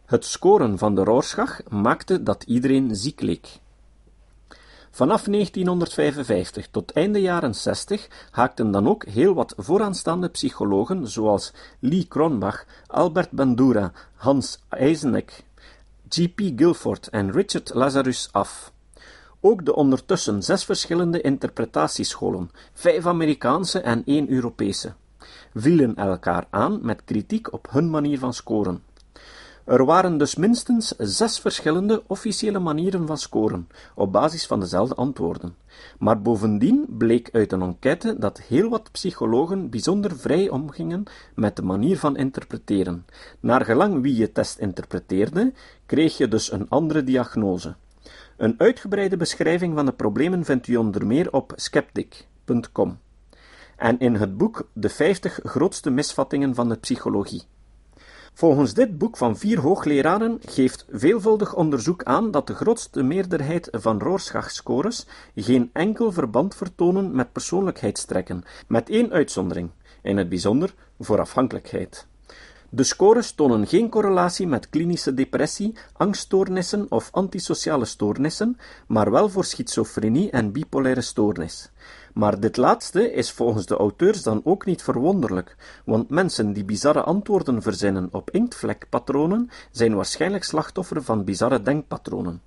Het 0.05 0.25
scoren 0.25 0.77
van 0.77 0.95
de 0.95 1.03
Rorschach 1.03 1.61
maakte 1.69 2.23
dat 2.23 2.43
iedereen 2.43 2.95
ziek 2.95 3.21
leek. 3.21 3.59
Vanaf 4.91 5.23
1955 5.23 6.67
tot 6.71 6.91
einde 6.91 7.21
jaren 7.21 7.55
60 7.55 8.07
haakten 8.31 8.71
dan 8.71 8.87
ook 8.87 9.05
heel 9.05 9.33
wat 9.33 9.53
vooraanstaande 9.57 10.29
psychologen 10.29 11.07
zoals 11.07 11.53
Lee 11.79 12.07
Cronbach, 12.07 12.65
Albert 12.87 13.31
Bandura, 13.31 13.91
Hans 14.15 14.59
Eysenck, 14.69 15.43
G.P. 16.09 16.41
Guilford 16.55 17.07
en 17.07 17.31
Richard 17.31 17.73
Lazarus 17.73 18.29
af. 18.31 18.71
Ook 19.39 19.65
de 19.65 19.75
ondertussen 19.75 20.43
zes 20.43 20.65
verschillende 20.65 21.21
interpretatiescholen, 21.21 22.51
vijf 22.73 23.05
Amerikaanse 23.05 23.79
en 23.79 24.03
één 24.05 24.29
Europese 24.29 24.93
vielen 25.53 25.95
elkaar 25.95 26.47
aan 26.49 26.79
met 26.81 27.03
kritiek 27.05 27.53
op 27.53 27.67
hun 27.71 27.89
manier 27.89 28.19
van 28.19 28.33
scoren. 28.33 28.81
Er 29.65 29.85
waren 29.85 30.17
dus 30.17 30.35
minstens 30.35 30.93
zes 30.97 31.39
verschillende 31.39 32.03
officiële 32.07 32.59
manieren 32.59 33.07
van 33.07 33.17
scoren, 33.17 33.67
op 33.95 34.11
basis 34.11 34.45
van 34.45 34.59
dezelfde 34.59 34.95
antwoorden. 34.95 35.55
Maar 35.99 36.21
bovendien 36.21 36.85
bleek 36.89 37.29
uit 37.31 37.51
een 37.51 37.61
enquête 37.61 38.15
dat 38.19 38.41
heel 38.41 38.69
wat 38.69 38.91
psychologen 38.91 39.69
bijzonder 39.69 40.17
vrij 40.17 40.49
omgingen 40.49 41.03
met 41.35 41.55
de 41.55 41.61
manier 41.61 41.99
van 41.99 42.17
interpreteren. 42.17 43.05
Naar 43.39 43.65
gelang 43.65 44.01
wie 44.01 44.15
je 44.15 44.31
test 44.31 44.59
interpreteerde, 44.59 45.53
kreeg 45.85 46.17
je 46.17 46.27
dus 46.27 46.51
een 46.51 46.69
andere 46.69 47.03
diagnose. 47.03 47.75
Een 48.37 48.55
uitgebreide 48.57 49.17
beschrijving 49.17 49.75
van 49.75 49.85
de 49.85 49.93
problemen 49.93 50.45
vindt 50.45 50.67
u 50.67 50.75
onder 50.75 51.05
meer 51.07 51.31
op 51.31 51.53
skeptic.com 51.55 52.97
en 53.77 53.99
in 53.99 54.15
het 54.15 54.37
boek 54.37 54.69
De 54.73 54.89
50 54.89 55.39
grootste 55.43 55.89
misvattingen 55.89 56.55
van 56.55 56.69
de 56.69 56.75
psychologie. 56.75 57.43
Volgens 58.33 58.73
dit 58.73 58.97
boek 58.97 59.17
van 59.17 59.37
vier 59.37 59.59
hoogleraren 59.59 60.39
geeft 60.45 60.85
veelvuldig 60.89 61.55
onderzoek 61.55 62.03
aan 62.03 62.31
dat 62.31 62.47
de 62.47 62.55
grootste 62.55 63.03
meerderheid 63.03 63.67
van 63.71 63.99
Rorschach-scores 63.99 65.05
geen 65.35 65.69
enkel 65.73 66.11
verband 66.11 66.55
vertonen 66.55 67.15
met 67.15 67.31
persoonlijkheidstrekken, 67.31 68.43
met 68.67 68.89
één 68.89 69.11
uitzondering, 69.11 69.69
in 70.01 70.17
het 70.17 70.29
bijzonder 70.29 70.73
voor 70.99 71.19
afhankelijkheid. 71.19 72.07
De 72.75 72.83
scores 72.83 73.31
tonen 73.31 73.67
geen 73.67 73.89
correlatie 73.89 74.47
met 74.47 74.69
klinische 74.69 75.13
depressie, 75.13 75.75
angststoornissen 75.93 76.85
of 76.89 77.09
antisociale 77.11 77.85
stoornissen, 77.85 78.57
maar 78.87 79.11
wel 79.11 79.29
voor 79.29 79.45
schizofrenie 79.45 80.29
en 80.29 80.51
bipolaire 80.51 81.01
stoornis. 81.01 81.71
Maar 82.13 82.39
dit 82.39 82.57
laatste 82.57 83.11
is 83.11 83.31
volgens 83.31 83.65
de 83.65 83.75
auteurs 83.75 84.23
dan 84.23 84.41
ook 84.43 84.65
niet 84.65 84.83
verwonderlijk, 84.83 85.55
want 85.85 86.09
mensen 86.09 86.53
die 86.53 86.65
bizarre 86.65 87.01
antwoorden 87.01 87.61
verzinnen 87.61 88.09
op 88.11 88.31
inktvlekpatronen 88.31 89.49
zijn 89.71 89.95
waarschijnlijk 89.95 90.43
slachtoffer 90.43 91.03
van 91.03 91.23
bizarre 91.23 91.61
denkpatronen. 91.61 92.41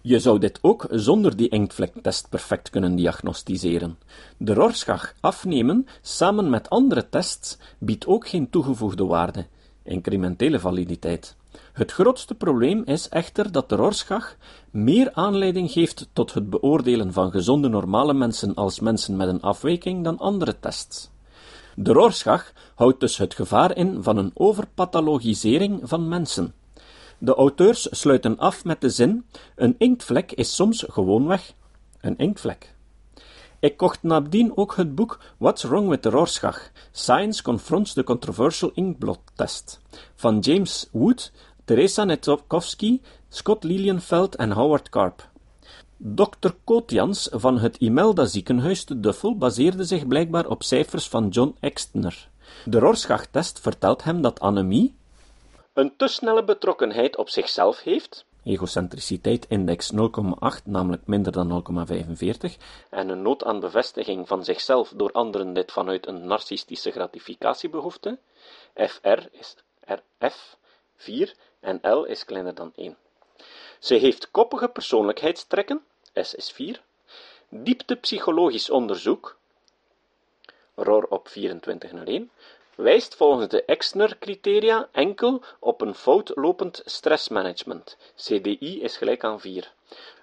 Je 0.00 0.18
zou 0.18 0.38
dit 0.38 0.58
ook 0.62 0.86
zonder 0.90 1.36
die 1.36 1.48
inktvlektest 1.48 2.28
perfect 2.28 2.70
kunnen 2.70 2.96
diagnosticeren. 2.96 3.98
De 4.36 4.54
Rorschach 4.54 5.14
afnemen 5.20 5.86
samen 6.02 6.50
met 6.50 6.70
andere 6.70 7.08
tests 7.08 7.58
biedt 7.78 8.06
ook 8.06 8.28
geen 8.28 8.50
toegevoegde 8.50 9.04
waarde, 9.04 9.46
incrementele 9.82 10.60
validiteit. 10.60 11.36
Het 11.78 11.92
grootste 11.92 12.34
probleem 12.34 12.82
is 12.84 13.08
echter 13.08 13.52
dat 13.52 13.68
de 13.68 13.74
Rorschach 13.74 14.36
meer 14.70 15.12
aanleiding 15.12 15.70
geeft 15.70 16.08
tot 16.12 16.34
het 16.34 16.50
beoordelen 16.50 17.12
van 17.12 17.30
gezonde 17.30 17.68
normale 17.68 18.14
mensen 18.14 18.54
als 18.54 18.80
mensen 18.80 19.16
met 19.16 19.28
een 19.28 19.40
afwijking 19.40 20.04
dan 20.04 20.18
andere 20.18 20.60
tests. 20.60 21.10
De 21.74 21.92
Rorschach 21.92 22.52
houdt 22.74 23.00
dus 23.00 23.16
het 23.16 23.34
gevaar 23.34 23.76
in 23.76 24.02
van 24.02 24.16
een 24.16 24.30
overpathologisering 24.34 25.80
van 25.82 26.08
mensen. 26.08 26.54
De 27.18 27.34
auteurs 27.34 27.88
sluiten 27.90 28.38
af 28.38 28.64
met 28.64 28.80
de 28.80 28.90
zin: 28.90 29.24
een 29.56 29.74
inktvlek 29.78 30.32
is 30.32 30.54
soms 30.54 30.84
gewoonweg 30.88 31.52
een 32.00 32.16
inktvlek. 32.16 32.74
Ik 33.60 33.76
kocht 33.76 34.02
nadien 34.02 34.56
ook 34.56 34.76
het 34.76 34.94
boek 34.94 35.18
What's 35.36 35.62
Wrong 35.62 35.88
with 35.88 36.02
the 36.02 36.10
Rorschach? 36.10 36.70
Science 36.92 37.42
Confronts 37.42 37.92
the 37.92 38.04
Controversial 38.04 38.70
Inkblot 38.74 39.18
Test 39.34 39.80
van 40.14 40.38
James 40.38 40.88
Wood, 40.92 41.32
Teresa 41.68 42.04
Netokowski, 42.04 43.02
Scott 43.28 43.64
Lilienfeld 43.64 44.36
en 44.36 44.50
Howard 44.50 44.88
Karp. 44.88 45.28
Dr. 45.96 46.50
Kootjans 46.64 47.28
van 47.32 47.58
het 47.58 47.76
Imelda 47.76 48.24
ziekenhuis 48.24 48.84
te 48.84 49.00
Duffel 49.00 49.36
baseerde 49.36 49.84
zich 49.84 50.06
blijkbaar 50.06 50.46
op 50.46 50.62
cijfers 50.62 51.08
van 51.08 51.28
John 51.28 51.56
Extner. 51.60 52.28
De 52.64 52.78
Rorschach-test 52.78 53.60
vertelt 53.60 54.04
hem 54.04 54.22
dat 54.22 54.40
anemie 54.40 54.96
een 55.72 55.96
te 55.96 56.08
snelle 56.08 56.44
betrokkenheid 56.44 57.16
op 57.16 57.28
zichzelf 57.28 57.82
heeft, 57.82 58.26
egocentriciteit 58.44 59.46
index 59.48 59.92
0,8, 59.92 59.98
namelijk 60.64 61.06
minder 61.06 61.32
dan 61.32 61.64
0,45, 61.88 62.56
en 62.90 63.08
een 63.08 63.22
nood 63.22 63.44
aan 63.44 63.60
bevestiging 63.60 64.28
van 64.28 64.44
zichzelf 64.44 64.92
door 64.96 65.12
anderen 65.12 65.52
dit 65.52 65.72
vanuit 65.72 66.06
een 66.06 66.26
narcistische 66.26 66.90
gratificatiebehoefte, 66.90 68.18
FR 68.74 69.18
is 69.30 69.56
RF 69.80 70.56
4 70.96 71.34
en 71.60 71.78
L 71.82 72.02
is 72.02 72.24
kleiner 72.24 72.54
dan 72.54 72.72
1. 72.76 72.96
Ze 73.78 73.94
heeft 73.94 74.30
koppige 74.30 74.68
persoonlijkheidstrekken, 74.68 75.84
S 76.14 76.34
is 76.34 76.50
4, 76.50 76.82
diepte 77.48 77.96
psychologisch 77.96 78.70
onderzoek, 78.70 79.36
ROR 80.74 81.06
op 81.08 81.28
2401, 81.28 82.30
wijst 82.74 83.14
volgens 83.14 83.48
de 83.48 83.64
Exner-criteria 83.64 84.88
enkel 84.92 85.42
op 85.58 85.80
een 85.80 85.94
fout-lopend 85.94 86.82
stressmanagement, 86.84 87.96
CDI 88.16 88.82
is 88.82 88.96
gelijk 88.96 89.24
aan 89.24 89.40
4. 89.40 89.72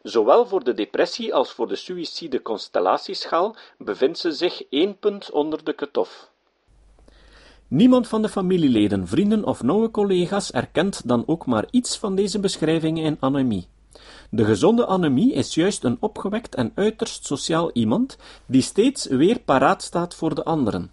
Zowel 0.04 0.46
voor 0.46 0.64
de 0.64 0.74
depressie 0.74 1.34
als 1.34 1.52
voor 1.52 1.68
de 1.68 1.76
suïcide-constellatieschaal 1.76 3.56
bevindt 3.78 4.20
ze 4.20 4.32
zich 4.32 4.64
één 4.70 4.98
punt 5.00 5.32
onder 5.32 5.64
de 5.64 5.76
cut-off. 5.76 6.30
Niemand 7.68 8.08
van 8.08 8.22
de 8.22 8.30
familieleden, 8.30 9.08
vrienden 9.08 9.46
of 9.46 9.64
nauwe 9.64 9.92
collega's 9.92 10.52
erkent 10.52 11.08
dan 11.08 11.24
ook 11.26 11.46
maar 11.46 11.66
iets 11.72 11.98
van 11.98 12.16
deze 12.16 12.40
beschrijvingen 12.40 13.04
in 13.04 13.18
anemie. 13.20 13.68
De 14.30 14.46
gezonde 14.46 14.88
anemie 14.88 15.34
is 15.34 15.54
juist 15.54 15.84
een 15.84 15.98
opgewekt 16.00 16.56
en 16.56 16.72
uiterst 16.76 17.26
sociaal 17.26 17.72
iemand, 17.72 18.18
die 18.46 18.62
steeds 18.62 19.06
weer 19.06 19.40
paraat 19.40 19.84
staat 19.84 20.16
voor 20.16 20.36
de 20.36 20.44
anderen. 20.44 20.92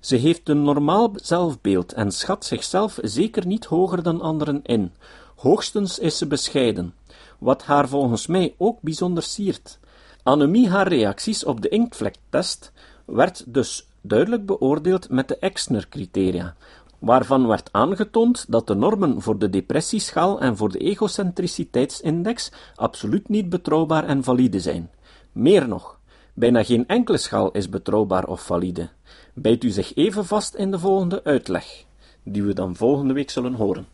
Ze 0.00 0.16
heeft 0.16 0.48
een 0.48 0.62
normaal 0.62 1.12
zelfbeeld 1.14 1.92
en 1.92 2.12
schat 2.12 2.44
zichzelf 2.44 2.98
zeker 3.02 3.46
niet 3.46 3.64
hoger 3.64 4.02
dan 4.02 4.20
anderen 4.20 4.60
in. 4.62 4.92
Hoogstens 5.36 5.98
is 5.98 6.18
ze 6.18 6.26
bescheiden, 6.26 6.94
wat 7.38 7.62
haar 7.62 7.88
volgens 7.88 8.26
mij 8.26 8.54
ook 8.58 8.78
bijzonder 8.80 9.22
siert. 9.22 9.78
Anemie 10.22 10.68
haar 10.68 10.88
reacties 10.88 11.44
op 11.44 11.60
de 11.60 11.68
inktvlektest 11.68 12.72
werd 13.04 13.44
dus 13.46 13.86
duidelijk 14.06 14.46
beoordeeld 14.46 15.08
met 15.08 15.28
de 15.28 15.38
Exner-criteria, 15.38 16.54
waarvan 16.98 17.46
werd 17.46 17.68
aangetoond 17.72 18.44
dat 18.48 18.66
de 18.66 18.74
normen 18.74 19.22
voor 19.22 19.38
de 19.38 19.50
depressieschaal 19.50 20.40
en 20.40 20.56
voor 20.56 20.72
de 20.72 20.78
egocentriciteitsindex 20.78 22.52
absoluut 22.74 23.28
niet 23.28 23.48
betrouwbaar 23.48 24.04
en 24.04 24.24
valide 24.24 24.60
zijn. 24.60 24.90
Meer 25.32 25.68
nog, 25.68 25.98
bijna 26.34 26.62
geen 26.62 26.86
enkele 26.86 27.18
schaal 27.18 27.50
is 27.50 27.68
betrouwbaar 27.68 28.26
of 28.26 28.42
valide. 28.42 28.88
Bijt 29.34 29.64
u 29.64 29.68
zich 29.68 29.94
even 29.94 30.24
vast 30.24 30.54
in 30.54 30.70
de 30.70 30.78
volgende 30.78 31.24
uitleg, 31.24 31.84
die 32.22 32.42
we 32.42 32.52
dan 32.52 32.76
volgende 32.76 33.14
week 33.14 33.30
zullen 33.30 33.54
horen. 33.54 33.86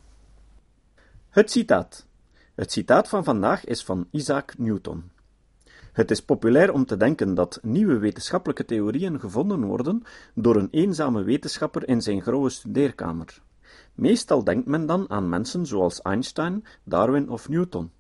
Het 1.31 1.51
citaat. 1.51 2.07
Het 2.55 2.73
citaat 2.73 3.09
van 3.09 3.25
vandaag 3.25 3.65
is 3.65 3.85
van 3.85 4.07
Isaac 4.11 4.55
Newton. 4.59 5.11
Het 5.93 6.11
is 6.11 6.23
populair 6.23 6.73
om 6.73 6.85
te 6.85 6.97
denken 6.97 7.35
dat 7.35 7.59
nieuwe 7.63 7.99
wetenschappelijke 7.99 8.65
theorieën 8.65 9.21
gevonden 9.21 9.65
worden 9.65 10.03
door 10.35 10.57
een 10.57 10.69
eenzame 10.71 11.23
wetenschapper 11.23 11.89
in 11.89 12.03
zijn 12.03 12.23
grauwe 12.23 12.51
studeerkamer. 12.51 13.43
Meestal 13.95 14.45
denkt 14.45 14.67
men 14.67 14.87
dan 14.87 15.11
aan 15.11 15.29
mensen 15.29 15.67
zoals 15.67 16.03
Einstein, 16.03 16.65
Darwin 16.85 17.29
of 17.31 17.49
Newton. 17.49 17.91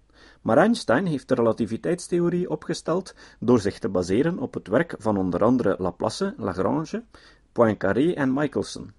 Maar 0.42 0.56
Einstein 0.56 1.06
heeft 1.06 1.28
de 1.28 1.34
relativiteitstheorie 1.34 2.50
opgesteld 2.50 3.14
door 3.40 3.60
zich 3.60 3.78
te 3.78 3.88
baseren 3.88 4.38
op 4.38 4.54
het 4.54 4.68
werk 4.68 4.94
van 4.98 5.16
onder 5.16 5.44
andere 5.44 5.76
Laplace, 5.78 6.34
Lagrange, 6.36 7.04
Poincaré 7.52 8.12
en 8.12 8.32
Michelson. 8.32 8.92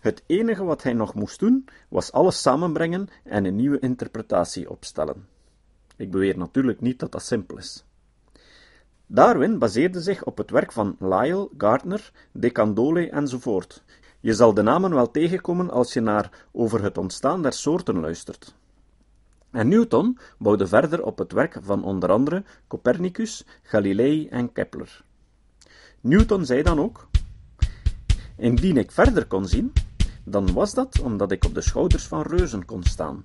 Het 0.00 0.22
enige 0.26 0.64
wat 0.64 0.82
hij 0.82 0.92
nog 0.92 1.14
moest 1.14 1.40
doen, 1.40 1.64
was 1.88 2.12
alles 2.12 2.40
samenbrengen 2.42 3.08
en 3.22 3.44
een 3.44 3.56
nieuwe 3.56 3.78
interpretatie 3.78 4.70
opstellen. 4.70 5.26
Ik 5.96 6.10
beweer 6.10 6.38
natuurlijk 6.38 6.80
niet 6.80 6.98
dat 6.98 7.12
dat 7.12 7.22
simpel 7.22 7.58
is. 7.58 7.84
Darwin 9.06 9.58
baseerde 9.58 10.00
zich 10.00 10.24
op 10.24 10.38
het 10.38 10.50
werk 10.50 10.72
van 10.72 10.96
Lyell, 10.98 11.48
Gardner, 11.58 12.12
De 12.32 12.52
Candolle 12.52 13.10
enzovoort. 13.10 13.82
Je 14.20 14.34
zal 14.34 14.54
de 14.54 14.62
namen 14.62 14.94
wel 14.94 15.10
tegenkomen 15.10 15.70
als 15.70 15.92
je 15.92 16.00
naar 16.00 16.46
over 16.52 16.82
het 16.82 16.98
ontstaan 16.98 17.42
der 17.42 17.52
soorten 17.52 18.00
luistert. 18.00 18.54
En 19.50 19.68
Newton 19.68 20.18
bouwde 20.38 20.66
verder 20.66 21.04
op 21.04 21.18
het 21.18 21.32
werk 21.32 21.58
van 21.62 21.84
onder 21.84 22.10
andere 22.10 22.44
Copernicus, 22.68 23.46
Galilei 23.62 24.28
en 24.28 24.52
Kepler. 24.52 25.04
Newton 26.00 26.44
zei 26.44 26.62
dan 26.62 26.80
ook: 26.80 27.08
Indien 28.36 28.76
ik 28.76 28.92
verder 28.92 29.26
kon 29.26 29.46
zien, 29.46 29.72
dan 30.24 30.52
was 30.52 30.74
dat 30.74 31.00
omdat 31.00 31.32
ik 31.32 31.44
op 31.44 31.54
de 31.54 31.60
schouders 31.60 32.06
van 32.06 32.22
reuzen 32.22 32.64
kon 32.64 32.82
staan. 32.82 33.24